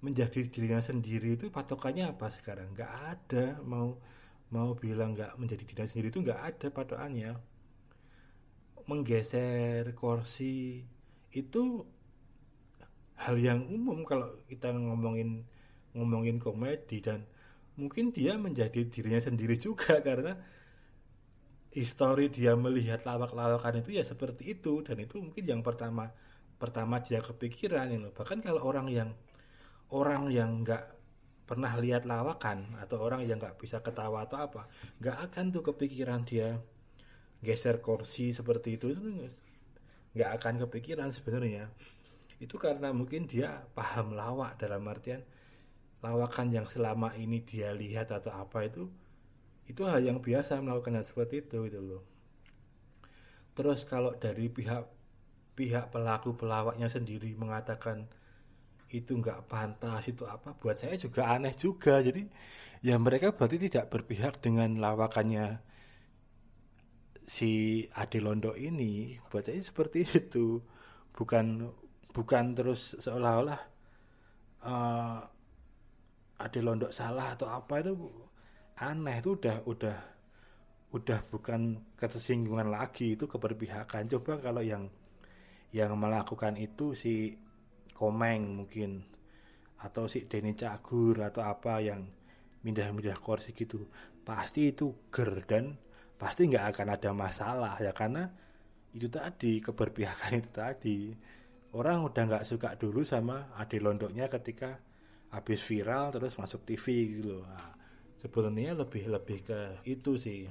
menjadi 0.00 0.48
dirinya 0.48 0.80
sendiri 0.80 1.36
itu 1.36 1.52
patokannya 1.52 2.16
apa 2.16 2.32
sekarang? 2.32 2.72
Nggak 2.72 2.92
ada 2.96 3.60
mau 3.60 4.00
mau 4.48 4.72
bilang 4.72 5.12
nggak 5.12 5.36
menjadi 5.36 5.62
dirinya 5.68 5.88
sendiri 5.92 6.08
itu 6.08 6.20
nggak 6.24 6.40
ada 6.40 6.66
patokannya. 6.72 7.36
Menggeser 8.88 9.92
kursi 9.98 10.86
itu 11.32 11.86
hal 13.16 13.36
yang 13.40 13.64
umum 13.66 14.04
kalau 14.04 14.28
kita 14.44 14.70
ngomongin 14.72 15.44
ngomongin 15.96 16.36
komedi 16.36 17.00
dan 17.00 17.24
mungkin 17.80 18.12
dia 18.12 18.36
menjadi 18.36 18.84
dirinya 18.88 19.20
sendiri 19.20 19.56
juga 19.66 20.00
karena 20.00 20.36
histori 21.76 22.32
dia 22.32 22.56
melihat 22.56 23.04
lawak-lawakan 23.04 23.84
itu 23.84 24.00
ya 24.00 24.04
seperti 24.04 24.56
itu. 24.56 24.80
Dan 24.80 25.04
itu 25.04 25.20
mungkin 25.20 25.44
yang 25.44 25.60
pertama 25.60 26.08
pertama 26.56 27.04
dia 27.04 27.20
kepikiran 27.20 27.92
ini 27.92 28.08
bahkan 28.16 28.40
kalau 28.40 28.64
orang 28.64 28.88
yang 28.88 29.12
orang 29.92 30.32
yang 30.32 30.64
nggak 30.64 30.96
pernah 31.44 31.76
lihat 31.76 32.08
lawakan 32.08 32.80
atau 32.80 33.04
orang 33.04 33.28
yang 33.28 33.36
nggak 33.36 33.60
bisa 33.60 33.84
ketawa 33.84 34.24
atau 34.24 34.40
apa 34.40 34.64
nggak 34.98 35.16
akan 35.30 35.44
tuh 35.52 35.62
kepikiran 35.62 36.24
dia 36.24 36.56
geser 37.44 37.84
kursi 37.84 38.32
seperti 38.32 38.80
itu. 38.80 38.96
Itu 38.96 39.04
nggak 40.16 40.30
akan 40.40 40.54
kepikiran 40.64 41.12
sebenarnya. 41.12 41.68
Itu 42.40 42.56
karena 42.56 42.88
mungkin 42.96 43.28
dia 43.28 43.68
paham 43.76 44.16
lawak 44.16 44.56
dalam 44.56 44.80
artian 44.88 45.20
lawakan 46.00 46.52
yang 46.52 46.66
selama 46.68 47.12
ini 47.16 47.44
dia 47.44 47.72
lihat 47.72 48.12
atau 48.12 48.32
apa 48.32 48.64
itu 48.64 48.88
itu 49.66 49.82
hal 49.84 50.00
yang 50.00 50.22
biasa 50.22 50.60
melakukan 50.62 51.00
hal 51.00 51.04
seperti 51.04 51.44
itu 51.44 51.68
itu 51.68 51.80
loh. 51.80 52.02
Terus 53.56 53.84
kalau 53.84 54.16
dari 54.16 54.48
pihak 54.48 54.84
pihak 55.56 55.88
pelaku 55.88 56.36
pelawaknya 56.36 56.88
sendiri 56.88 57.32
mengatakan 57.36 58.04
itu 58.92 59.18
nggak 59.18 59.50
pantas 59.50 60.06
itu 60.06 60.28
apa 60.28 60.54
buat 60.56 60.76
saya 60.76 60.94
juga 61.00 61.32
aneh 61.32 61.56
juga. 61.56 61.98
Jadi 62.04 62.28
ya 62.84 63.00
mereka 63.00 63.32
berarti 63.32 63.56
tidak 63.68 63.88
berpihak 63.90 64.38
dengan 64.44 64.76
lawakannya 64.78 65.58
si 67.26 67.82
Ade 67.98 68.22
Londo 68.22 68.54
ini 68.54 69.18
buat 69.28 69.44
saya 69.50 69.58
seperti 69.58 70.06
itu. 70.06 70.62
Bukan 71.10 71.66
bukan 72.14 72.44
terus 72.54 72.96
seolah-olah 73.02 73.60
uh, 74.64 75.20
ada 76.36 76.60
londok 76.60 76.92
salah 76.94 77.34
atau 77.34 77.50
apa 77.50 77.82
itu 77.82 77.92
aneh. 78.78 79.18
Itu 79.18 79.36
udah 79.36 79.66
udah 79.66 79.98
udah 80.94 81.20
bukan 81.28 81.92
kesinggungan 81.98 82.70
lagi 82.70 83.18
itu 83.18 83.26
keberpihakan. 83.26 84.06
Coba 84.06 84.38
kalau 84.38 84.62
yang 84.62 84.86
yang 85.74 85.92
melakukan 85.98 86.54
itu 86.56 86.94
si 86.94 87.34
Komeng 87.92 88.64
mungkin 88.64 89.02
atau 89.80 90.08
si 90.08 90.24
Denny 90.24 90.56
Cagur 90.56 91.20
atau 91.20 91.44
apa 91.44 91.80
yang 91.84 92.06
mindah-mindah 92.64 93.16
kursi 93.20 93.52
gitu 93.52 93.88
pasti 94.24 94.72
itu 94.74 95.06
ger 95.12 95.44
dan 95.46 95.78
pasti 96.16 96.48
nggak 96.48 96.66
akan 96.72 96.88
ada 96.96 97.10
masalah 97.12 97.76
ya 97.80 97.92
karena 97.92 98.24
itu 98.96 99.06
tadi 99.12 99.60
keberpihakan 99.60 100.32
itu 100.40 100.50
tadi 100.50 100.98
orang 101.76 102.08
udah 102.08 102.22
nggak 102.24 102.44
suka 102.48 102.72
dulu 102.80 103.04
sama 103.04 103.52
ade 103.60 103.76
londoknya 103.80 104.32
ketika 104.32 104.80
habis 105.36 105.60
viral 105.60 106.14
terus 106.14 106.38
masuk 106.40 106.64
TV 106.64 107.18
gitu 107.18 107.36
loh. 107.36 107.44
Nah, 107.44 107.76
sebenarnya 108.16 108.72
lebih 108.72 109.04
lebih 109.10 109.38
ke 109.44 109.60
itu 109.84 110.16
sih. 110.16 110.48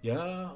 Ya 0.00 0.50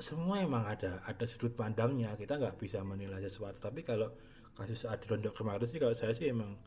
semua 0.00 0.42
emang 0.42 0.66
ada 0.66 1.04
ada 1.06 1.24
sudut 1.28 1.54
pandangnya 1.54 2.16
kita 2.18 2.40
nggak 2.40 2.58
bisa 2.58 2.82
menilai 2.82 3.22
sesuatu 3.22 3.62
tapi 3.62 3.86
kalau 3.86 4.10
kasus 4.58 4.82
Adi 4.88 5.06
Londok 5.06 5.38
kemarin 5.38 5.62
sih 5.62 5.78
kalau 5.78 5.94
saya 5.94 6.10
sih 6.10 6.32
emang 6.32 6.58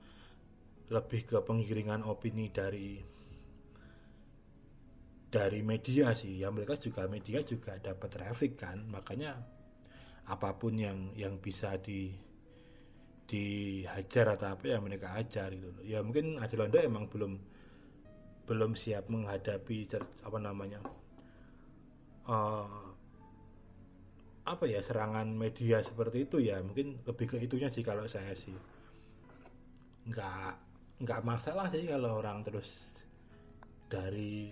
lebih 0.88 1.28
ke 1.28 1.38
penggiringan 1.44 2.06
opini 2.08 2.48
dari 2.54 3.02
dari 5.36 5.60
media 5.60 6.16
sih. 6.16 6.40
Ya 6.40 6.48
mereka 6.48 6.80
juga 6.80 7.12
media 7.12 7.44
juga 7.44 7.76
dapat 7.76 8.08
traffic 8.08 8.56
kan. 8.56 8.88
Makanya 8.88 9.36
apa 10.32 10.56
pun 10.56 10.80
yang 10.80 11.12
yang 11.20 11.36
bisa 11.44 11.76
di 11.76 12.16
dihajar 13.26 14.38
atau 14.38 14.56
apa 14.56 14.64
ya 14.72 14.80
mereka 14.80 15.12
ajar 15.20 15.52
gitu 15.52 15.76
loh. 15.76 15.84
Ya 15.84 16.00
mungkin 16.00 16.40
Adilondo 16.40 16.80
emang 16.80 17.12
belum 17.12 17.36
belum 18.48 18.78
siap 18.78 19.10
menghadapi 19.10 19.90
apa 20.22 20.38
namanya 20.38 20.78
uh, 22.30 22.86
apa 24.46 24.70
ya 24.70 24.80
serangan 24.80 25.26
media 25.36 25.84
seperti 25.84 26.30
itu 26.30 26.40
ya. 26.40 26.64
Mungkin 26.64 27.04
lebih 27.04 27.36
ke 27.36 27.38
itunya 27.44 27.68
sih 27.68 27.84
kalau 27.84 28.08
saya 28.08 28.32
sih. 28.38 28.56
Nggak 30.08 30.64
nggak 31.04 31.22
masalah 31.28 31.68
sih 31.74 31.84
kalau 31.90 32.24
orang 32.24 32.40
terus 32.46 32.94
dari 33.92 34.48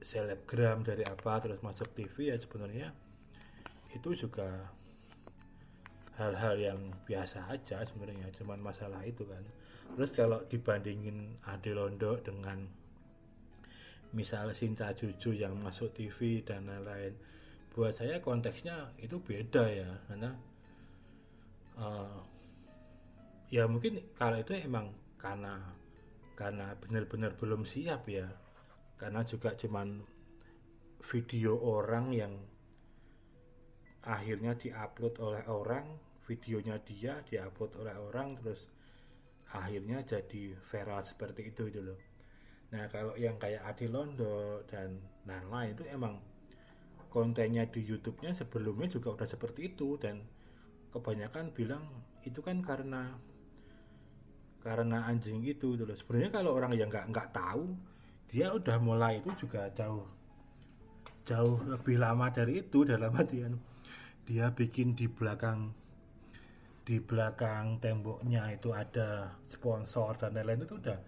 selebgram 0.00 0.80
dari 0.80 1.04
apa 1.04 1.40
terus 1.44 1.60
masuk 1.60 1.92
TV 1.92 2.32
ya 2.32 2.36
sebenarnya 2.40 2.88
itu 3.92 4.16
juga 4.16 4.72
hal-hal 6.16 6.54
yang 6.60 6.80
biasa 7.08 7.48
aja 7.48 7.80
sebenarnya 7.84 8.28
cuman 8.36 8.60
masalah 8.60 9.00
itu 9.08 9.24
kan. 9.24 9.40
Terus 9.96 10.12
kalau 10.12 10.44
dibandingin 10.46 11.40
Ade 11.48 11.72
Londo 11.72 12.20
dengan 12.20 12.60
misalnya 14.12 14.54
Sinta 14.54 14.92
Juju 14.92 15.34
yang 15.34 15.56
masuk 15.58 15.94
TV 15.94 16.42
dan 16.42 16.66
lain-lain 16.66 17.14
buat 17.70 17.94
saya 17.94 18.18
konteksnya 18.18 18.90
itu 18.98 19.22
beda 19.22 19.64
ya 19.70 19.90
karena 20.10 20.30
uh, 21.78 22.18
ya 23.54 23.70
mungkin 23.70 24.02
kalau 24.18 24.42
itu 24.42 24.58
emang 24.58 24.90
karena 25.14 25.54
karena 26.34 26.74
benar-benar 26.82 27.38
belum 27.38 27.62
siap 27.62 28.10
ya 28.10 28.26
karena 29.00 29.24
juga 29.24 29.56
cuman 29.56 30.04
video 31.00 31.56
orang 31.56 32.12
yang 32.12 32.36
akhirnya 34.04 34.52
diupload 34.60 35.16
oleh 35.24 35.44
orang 35.48 35.96
videonya 36.28 36.76
dia 36.84 37.24
diupload 37.24 37.80
oleh 37.80 37.96
orang 37.96 38.36
terus 38.36 38.68
akhirnya 39.56 40.04
jadi 40.04 40.54
viral 40.60 41.00
seperti 41.00 41.50
itu 41.50 41.72
itu 41.72 41.80
loh. 41.80 41.98
Nah 42.70 42.86
kalau 42.86 43.18
yang 43.18 43.34
kayak 43.40 43.66
Adi 43.66 43.90
Londo 43.90 44.62
dan 44.68 45.00
lain-lain 45.26 45.74
itu 45.74 45.84
emang 45.90 46.22
kontennya 47.10 47.66
di 47.66 47.82
YouTube-nya 47.82 48.30
sebelumnya 48.36 48.86
juga 48.86 49.18
udah 49.18 49.26
seperti 49.26 49.74
itu 49.74 49.98
dan 49.98 50.22
kebanyakan 50.94 51.50
bilang 51.50 51.82
itu 52.22 52.38
kan 52.38 52.62
karena 52.62 53.18
karena 54.62 55.08
anjing 55.08 55.42
itu 55.42 55.74
gitu 55.74 55.82
loh. 55.82 55.96
Sebenarnya 55.98 56.30
kalau 56.30 56.54
orang 56.54 56.76
yang 56.78 56.86
nggak 56.86 57.10
nggak 57.10 57.34
tahu 57.34 57.74
dia 58.30 58.54
udah 58.54 58.78
mulai 58.78 59.18
itu 59.18 59.34
juga 59.46 59.66
jauh 59.74 60.06
jauh 61.26 61.58
lebih 61.66 61.98
lama 61.98 62.30
dari 62.30 62.62
itu 62.62 62.86
dalam 62.86 63.10
artian 63.12 63.58
dia 64.24 64.54
bikin 64.54 64.94
di 64.94 65.10
belakang 65.10 65.74
di 66.90 66.98
belakang 66.98 67.78
temboknya 67.78 68.50
itu 68.50 68.74
ada 68.74 69.38
sponsor 69.46 70.16
dan 70.18 70.34
lain-lain 70.34 70.66
itu 70.66 70.74
udah 70.80 70.98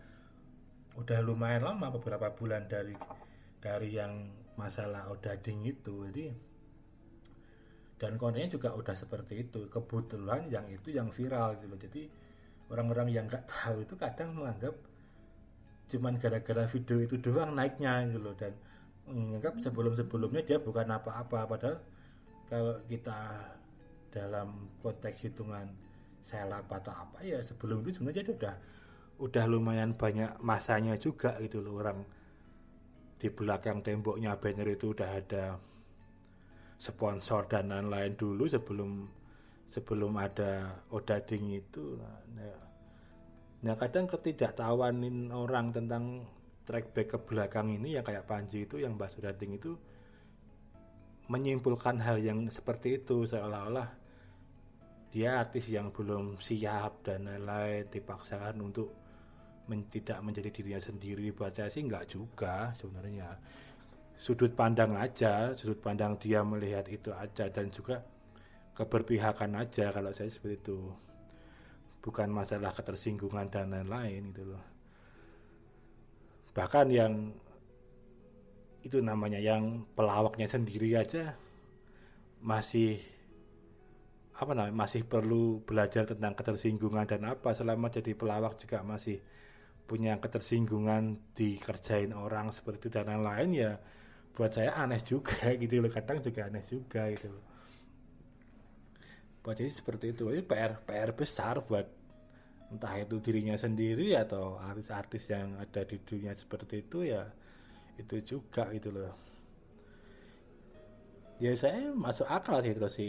udah 1.00 1.18
lumayan 1.24 1.64
lama 1.64 1.88
beberapa 1.88 2.28
bulan 2.36 2.68
dari 2.68 2.92
dari 3.58 3.96
yang 3.96 4.28
masalah 4.54 5.08
odading 5.08 5.64
itu. 5.64 6.06
Jadi 6.12 6.26
dan 7.96 8.18
kontennya 8.18 8.50
juga 8.50 8.74
udah 8.74 8.92
seperti 8.92 9.48
itu. 9.48 9.70
Kebetulan 9.70 10.50
yang 10.52 10.66
itu 10.68 10.92
yang 10.92 11.08
viral 11.08 11.56
gitu 11.58 11.74
jadi 11.78 12.02
orang-orang 12.68 13.08
yang 13.10 13.24
nggak 13.26 13.48
tahu 13.48 13.84
itu 13.84 13.94
kadang 13.96 14.38
menganggap 14.38 14.74
cuman 15.92 16.16
gara-gara 16.16 16.64
video 16.64 17.04
itu 17.04 17.20
doang 17.20 17.52
naiknya 17.52 18.08
gitu 18.08 18.18
loh. 18.24 18.34
Dan 18.34 18.56
menganggap 19.04 19.60
sebelum-sebelumnya 19.60 20.42
dia 20.48 20.58
bukan 20.58 20.88
apa-apa. 20.88 21.44
Padahal 21.44 21.76
kalau 22.48 22.80
kita 22.88 23.48
dalam 24.12 24.72
konteks 24.80 25.28
hitungan 25.28 25.68
selap 26.22 26.70
atau 26.70 26.94
apa 26.94 27.18
ya 27.24 27.42
sebelum 27.42 27.82
itu 27.82 27.98
sebenarnya 27.98 28.22
dia 28.30 28.34
udah 28.38 28.54
udah 29.18 29.44
lumayan 29.48 29.92
banyak 29.96 30.40
masanya 30.40 30.96
juga 30.96 31.36
gitu 31.44 31.60
loh. 31.60 31.80
Orang 31.82 32.04
di 33.20 33.28
belakang 33.30 33.84
temboknya 33.86 34.34
banner 34.34 34.66
itu 34.74 34.90
udah 34.90 35.10
ada 35.14 35.44
sponsor 36.82 37.46
dan 37.46 37.70
lain-lain 37.70 38.18
dulu 38.18 38.50
sebelum 38.50 39.06
sebelum 39.70 40.12
ada 40.18 40.82
odading 40.90 41.54
itu. 41.54 41.96
Nah, 41.96 42.18
ya. 42.36 42.71
Nah 43.62 43.78
kadang 43.78 44.10
ketidaktahuan 44.10 44.98
orang 45.30 45.70
tentang 45.70 46.26
track 46.66 46.94
back 46.94 47.08
ke 47.14 47.18
belakang 47.22 47.70
ini 47.70 47.94
yang 47.98 48.06
kayak 48.06 48.26
Panji 48.26 48.66
itu 48.66 48.82
yang 48.82 48.98
bahas 48.98 49.14
odading 49.18 49.58
itu 49.58 49.78
menyimpulkan 51.30 52.02
hal 52.02 52.18
yang 52.18 52.50
seperti 52.50 53.02
itu 53.02 53.26
seolah-olah 53.26 54.02
dia 55.12 55.38
artis 55.38 55.68
yang 55.68 55.92
belum 55.92 56.40
siap 56.40 57.04
dan 57.04 57.28
lain-lain 57.28 57.84
dipaksakan 57.92 58.56
untuk 58.64 58.88
men, 59.68 59.84
tidak 59.92 60.24
menjadi 60.24 60.48
dirinya 60.48 60.80
sendiri. 60.80 61.28
Buat 61.36 61.52
saya 61.52 61.68
sih 61.68 61.84
nggak 61.84 62.04
juga 62.08 62.72
sebenarnya. 62.72 63.36
Sudut 64.16 64.56
pandang 64.56 64.96
aja 64.96 65.52
sudut 65.52 65.82
pandang 65.84 66.16
dia 66.16 66.40
melihat 66.40 66.88
itu 66.88 67.12
aja 67.12 67.50
dan 67.52 67.68
juga 67.68 68.00
keberpihakan 68.72 69.60
aja 69.60 69.92
kalau 69.92 70.14
saya 70.16 70.32
seperti 70.32 70.64
itu 70.64 70.78
bukan 72.02 72.28
masalah 72.34 72.74
ketersinggungan 72.74 73.46
dan 73.46 73.70
lain-lain 73.70 74.34
itu 74.34 74.42
loh. 74.42 74.64
Bahkan 76.52 76.86
yang 76.90 77.30
itu 78.82 78.98
namanya 78.98 79.38
yang 79.38 79.86
pelawaknya 79.94 80.50
sendiri 80.50 80.98
aja 80.98 81.38
masih 82.42 82.98
apa 84.34 84.50
namanya 84.58 84.74
masih 84.74 85.06
perlu 85.06 85.62
belajar 85.62 86.02
tentang 86.02 86.34
ketersinggungan 86.34 87.06
dan 87.06 87.22
apa. 87.30 87.54
Selama 87.54 87.86
jadi 87.86 88.18
pelawak 88.18 88.58
juga 88.58 88.82
masih 88.82 89.22
punya 89.86 90.18
ketersinggungan 90.18 91.22
dikerjain 91.38 92.10
orang 92.10 92.50
seperti 92.50 92.90
itu 92.90 92.98
dan 92.98 93.14
lain-lain 93.14 93.50
ya 93.54 93.72
buat 94.34 94.50
saya 94.50 94.74
aneh 94.74 94.98
juga 95.06 95.54
gitu 95.62 95.78
loh. 95.78 95.92
Kadang 95.94 96.18
juga 96.18 96.50
aneh 96.50 96.66
juga 96.66 97.06
gitu 97.14 97.30
loh 97.30 97.51
buat 99.42 99.58
jadi 99.58 99.70
seperti 99.74 100.14
itu. 100.14 100.30
Ini 100.30 100.46
PR 100.46 100.78
PR 100.86 101.10
besar 101.12 101.60
buat 101.66 101.86
entah 102.72 102.94
itu 102.96 103.20
dirinya 103.20 103.58
sendiri 103.58 104.16
atau 104.16 104.56
artis-artis 104.56 105.28
yang 105.28 105.60
ada 105.60 105.84
di 105.84 106.00
dunia 106.00 106.32
seperti 106.32 106.80
itu 106.80 107.04
ya 107.04 107.28
itu 108.00 108.16
juga 108.24 108.70
gitu 108.72 108.88
loh. 108.94 109.12
Ya 111.42 111.52
saya 111.58 111.90
masuk 111.92 112.24
akal 112.30 112.62
sih 112.62 112.72
terus 112.72 112.94
si 112.96 113.08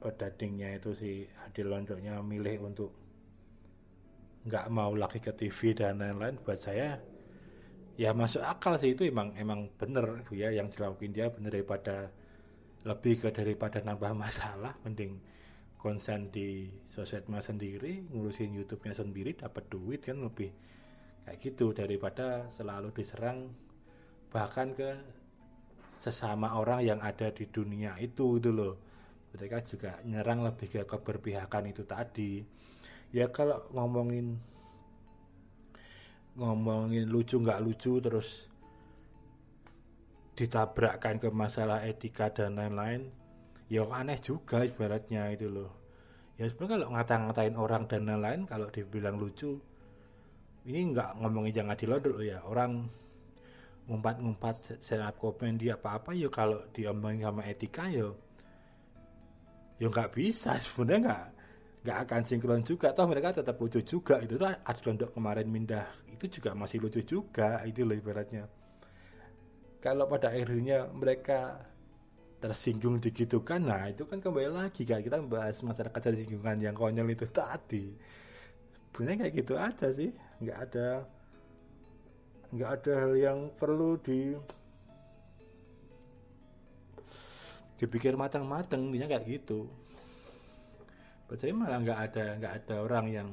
odadingnya 0.00 0.80
itu 0.80 0.96
si 0.96 1.28
Adil 1.44 1.68
Londoknya 1.68 2.18
milih 2.24 2.66
untuk 2.66 2.90
nggak 4.48 4.66
mau 4.72 4.96
lagi 4.96 5.20
ke 5.20 5.30
TV 5.36 5.76
dan 5.76 6.00
lain-lain. 6.00 6.40
Buat 6.40 6.58
saya 6.58 6.96
ya 8.00 8.16
masuk 8.16 8.40
akal 8.40 8.80
sih 8.80 8.96
itu 8.96 9.06
emang 9.06 9.36
emang 9.36 9.68
bener 9.76 10.24
ya. 10.32 10.50
Yang 10.50 10.80
dilakuin 10.80 11.12
dia 11.12 11.28
bener 11.28 11.52
daripada 11.52 12.08
lebih 12.88 13.22
ke 13.22 13.28
daripada 13.28 13.84
nambah 13.84 14.16
masalah 14.24 14.72
mending 14.82 15.20
konsen 15.80 16.28
di 16.28 16.68
sosmed 16.92 17.40
sendiri 17.40 18.04
ngurusin 18.12 18.52
YouTube-nya 18.52 18.92
sendiri 18.92 19.32
dapat 19.32 19.64
duit 19.72 20.04
kan 20.04 20.20
lebih 20.20 20.52
kayak 21.24 21.40
gitu 21.40 21.72
daripada 21.72 22.52
selalu 22.52 22.92
diserang 22.92 23.48
bahkan 24.28 24.76
ke 24.76 25.00
sesama 26.00 26.56
orang 26.56 26.80
yang 26.80 27.00
ada 27.04 27.28
di 27.28 27.44
dunia 27.44 27.96
itu 28.00 28.40
itu 28.40 28.48
loh. 28.48 28.74
Mereka 29.36 29.62
juga 29.62 30.00
nyerang 30.02 30.42
lebih 30.42 30.66
ke 30.66 30.82
keberpihakan 30.88 31.70
itu 31.70 31.84
tadi. 31.84 32.40
Ya 33.12 33.28
kalau 33.28 33.68
ngomongin 33.70 34.40
ngomongin 36.40 37.04
lucu 37.04 37.36
nggak 37.36 37.60
lucu 37.60 38.00
terus 38.00 38.48
ditabrakkan 40.38 41.20
ke 41.20 41.28
masalah 41.28 41.84
etika 41.84 42.32
dan 42.32 42.56
lain-lain 42.56 43.12
ya 43.70 43.86
aneh 43.86 44.18
juga 44.18 44.66
ibaratnya 44.66 45.30
itu 45.30 45.46
loh. 45.46 45.70
Ya 46.34 46.50
sebenarnya 46.50 46.74
kalau 46.74 46.88
ngata-ngatain 46.98 47.54
orang 47.54 47.82
dan 47.86 48.02
lain-lain 48.10 48.42
kalau 48.50 48.66
dibilang 48.66 49.14
lucu 49.14 49.62
ini 50.66 50.90
nggak 50.90 51.22
ngomongin 51.22 51.54
jangan 51.62 51.78
dilodol 51.78 52.18
ya. 52.18 52.42
Orang 52.42 52.90
ngumpat-ngumpat 53.86 54.82
stand 54.82 55.14
komen 55.16 55.56
dia 55.56 55.78
apa-apa 55.78 56.10
ya 56.18 56.26
kalau 56.28 56.66
diomongin 56.74 57.30
sama 57.30 57.42
etika 57.46 57.86
ya 57.86 58.10
ya 59.78 59.86
nggak 59.86 60.10
bisa. 60.18 60.58
Sebenarnya 60.58 61.00
nggak 61.06 61.24
nggak 61.86 61.98
akan 62.10 62.22
sinkron 62.26 62.62
juga. 62.66 62.90
Toh 62.90 63.06
mereka 63.06 63.30
tetap 63.30 63.54
lucu 63.54 63.78
juga 63.86 64.18
itu 64.18 64.34
tuh 64.34 64.50
ada 64.50 64.88
untuk 64.90 65.14
kemarin 65.14 65.46
mindah 65.46 65.86
itu 66.10 66.26
juga 66.42 66.58
masih 66.58 66.82
lucu 66.82 67.00
juga 67.06 67.62
itu 67.62 67.86
loh 67.86 67.94
ibaratnya. 67.94 68.50
Kalau 69.80 70.04
pada 70.10 70.28
akhirnya 70.28 70.90
mereka 70.92 71.69
tersinggung 72.40 72.96
digitukan 72.98 73.60
nah 73.60 73.84
itu 73.84 74.08
kan 74.08 74.16
kembali 74.16 74.48
lagi 74.48 74.88
kan 74.88 75.04
kita 75.04 75.20
membahas 75.20 75.60
masyarakat 75.60 76.00
tersinggungan 76.00 76.56
yang 76.56 76.72
konyol 76.72 77.12
itu 77.12 77.28
tadi. 77.28 77.92
Sebenarnya 78.90 79.28
kayak 79.28 79.34
gitu 79.44 79.54
aja 79.60 79.86
sih. 79.92 80.10
Nggak 80.40 80.58
ada 80.68 80.88
nggak 82.50 82.70
ada 82.80 82.92
hal 82.96 83.12
yang 83.14 83.38
perlu 83.54 84.00
di 84.00 84.34
dipikir 87.76 88.16
matang-matang. 88.16 88.88
Dia 88.88 89.04
kayak 89.04 89.28
gitu. 89.28 89.68
Saya 91.36 91.54
malah 91.54 91.78
nggak 91.78 92.00
ada 92.10 92.24
nggak 92.40 92.54
ada 92.64 92.74
orang 92.82 93.06
yang 93.12 93.28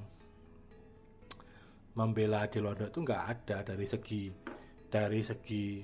membela 1.97 2.45
di 2.45 2.61
Londo 2.61 2.85
itu 2.85 3.01
nggak 3.01 3.23
ada 3.25 3.57
dari 3.65 3.89
segi 3.89 4.29
dari 4.85 5.25
segi 5.25 5.81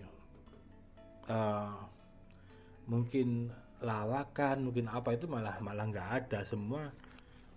uh, 1.25 1.92
mungkin 2.87 3.51
lawakan 3.83 4.63
mungkin 4.71 4.87
apa 4.87 5.15
itu 5.15 5.27
malah 5.27 5.59
malah 5.59 5.85
nggak 5.87 6.09
ada. 6.23 6.39
Semua 6.47 6.91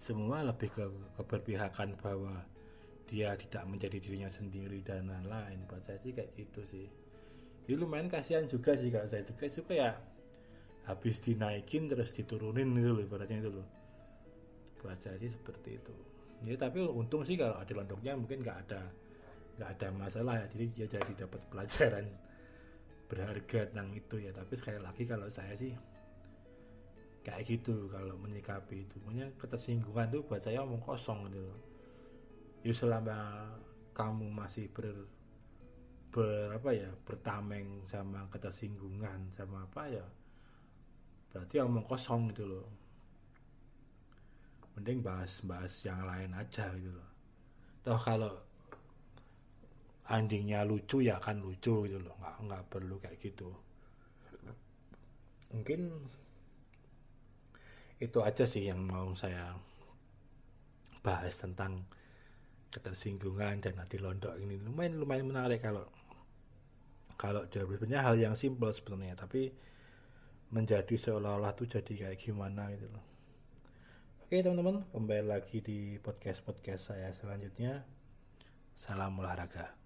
semua 0.03 0.43
lebih 0.43 0.71
ke 0.71 0.85
keberpihakan 1.19 1.99
bahwa 1.99 2.43
dia 3.07 3.39
tidak 3.39 3.63
menjadi 3.71 4.03
dirinya 4.03 4.31
sendiri 4.31 4.83
dan 4.83 5.07
lain-lain. 5.07 5.63
Buat 5.71 5.87
saya 5.87 5.99
sih 6.03 6.13
kayak 6.15 6.35
gitu 6.35 6.63
sih. 6.67 6.87
Ya 7.67 7.75
lumayan 7.79 8.11
kasihan 8.11 8.47
juga 8.47 8.75
sih 8.75 8.91
kalau 8.91 9.07
saya 9.07 9.23
juga. 9.27 9.47
Suka 9.51 9.75
ya 9.75 9.91
habis 10.87 11.19
dinaikin 11.19 11.91
terus 11.91 12.15
diturunin 12.15 12.71
gitu 12.75 12.91
loh 12.95 13.03
ibaratnya 13.03 13.43
itu 13.43 13.51
loh. 13.51 13.67
Buat 14.83 14.99
saya 15.03 15.17
sih 15.19 15.31
seperti 15.31 15.79
itu. 15.79 15.95
Ya 16.47 16.55
tapi 16.59 16.83
untung 16.83 17.23
sih 17.27 17.39
kalau 17.39 17.59
ada 17.59 17.73
lontongnya 17.75 18.15
mungkin 18.19 18.43
nggak 18.43 18.59
ada 18.67 18.83
nggak 19.59 19.71
ada 19.79 19.89
masalah 19.95 20.35
ya. 20.43 20.47
Jadi 20.55 20.65
dia 20.75 20.87
jadi 20.99 21.13
dapat 21.27 21.41
pelajaran 21.51 22.07
berharga 23.07 23.71
tentang 23.71 23.91
itu 23.95 24.21
ya. 24.21 24.31
Tapi 24.35 24.53
sekali 24.59 24.79
lagi 24.83 25.03
kalau 25.07 25.27
saya 25.31 25.55
sih 25.55 25.73
kayak 27.27 27.43
gitu 27.47 27.91
kalau 27.91 28.15
menyikapi 28.19 28.87
itu. 28.87 29.03
Punya 29.03 29.27
ketersinggungan 29.39 30.11
tuh 30.11 30.23
buat 30.27 30.43
saya 30.43 30.63
omong 30.63 30.83
kosong 30.83 31.27
gitu 31.31 31.43
loh. 31.43 31.59
Ya 32.63 32.75
selama 32.75 33.19
kamu 33.95 34.27
masih 34.31 34.71
ber 34.71 35.07
berapa 36.15 36.73
ya 36.73 36.89
bertameng 37.05 37.85
sama 37.85 38.25
ketersinggungan 38.33 39.29
sama 39.37 39.69
apa 39.69 39.85
ya 39.85 40.07
berarti 41.29 41.61
omong 41.61 41.85
kosong 41.85 42.33
gitu 42.33 42.49
loh. 42.49 42.67
Mending 44.77 45.05
bahas-bahas 45.05 45.73
yang 45.85 46.05
lain 46.05 46.33
aja 46.33 46.73
gitu 46.77 46.95
loh. 46.95 47.11
Toh 47.85 48.01
kalau 48.01 48.46
endingnya 50.07 50.63
lucu 50.63 51.03
ya 51.03 51.19
kan 51.19 51.43
lucu 51.43 51.87
gitu 51.87 51.99
loh. 51.99 52.15
Nggak 52.23 52.37
nggak 52.47 52.63
perlu 52.71 52.97
kayak 53.03 53.19
gitu. 53.19 53.51
Mungkin 55.51 55.81
itu 57.97 58.19
aja 58.21 58.45
sih 58.45 58.69
yang 58.69 58.85
mau 58.85 59.17
saya 59.17 59.57
bahas 61.01 61.39
tentang 61.39 61.87
ketersinggungan 62.71 63.63
dan 63.63 63.75
adil 63.83 64.07
londok 64.07 64.37
ini. 64.39 64.61
Lumayan 64.61 65.01
lumayan 65.01 65.27
menarik 65.27 65.63
kalau 65.65 65.87
kalau 67.17 67.49
sebenarnya 67.49 68.05
hal 68.05 68.17
yang 68.21 68.37
simpel 68.37 68.69
sebenarnya 68.71 69.17
tapi 69.17 69.49
menjadi 70.53 70.95
seolah-olah 70.95 71.57
tuh 71.57 71.67
jadi 71.67 71.93
kayak 72.07 72.19
gimana 72.21 72.71
gitu 72.71 72.87
loh. 72.93 73.05
Oke 74.27 74.43
teman-teman 74.43 74.83
kembali 74.91 75.25
lagi 75.27 75.63
di 75.63 75.97
podcast 76.03 76.45
podcast 76.45 76.93
saya 76.95 77.11
selanjutnya. 77.15 77.83
Salam 78.77 79.17
olahraga 79.17 79.86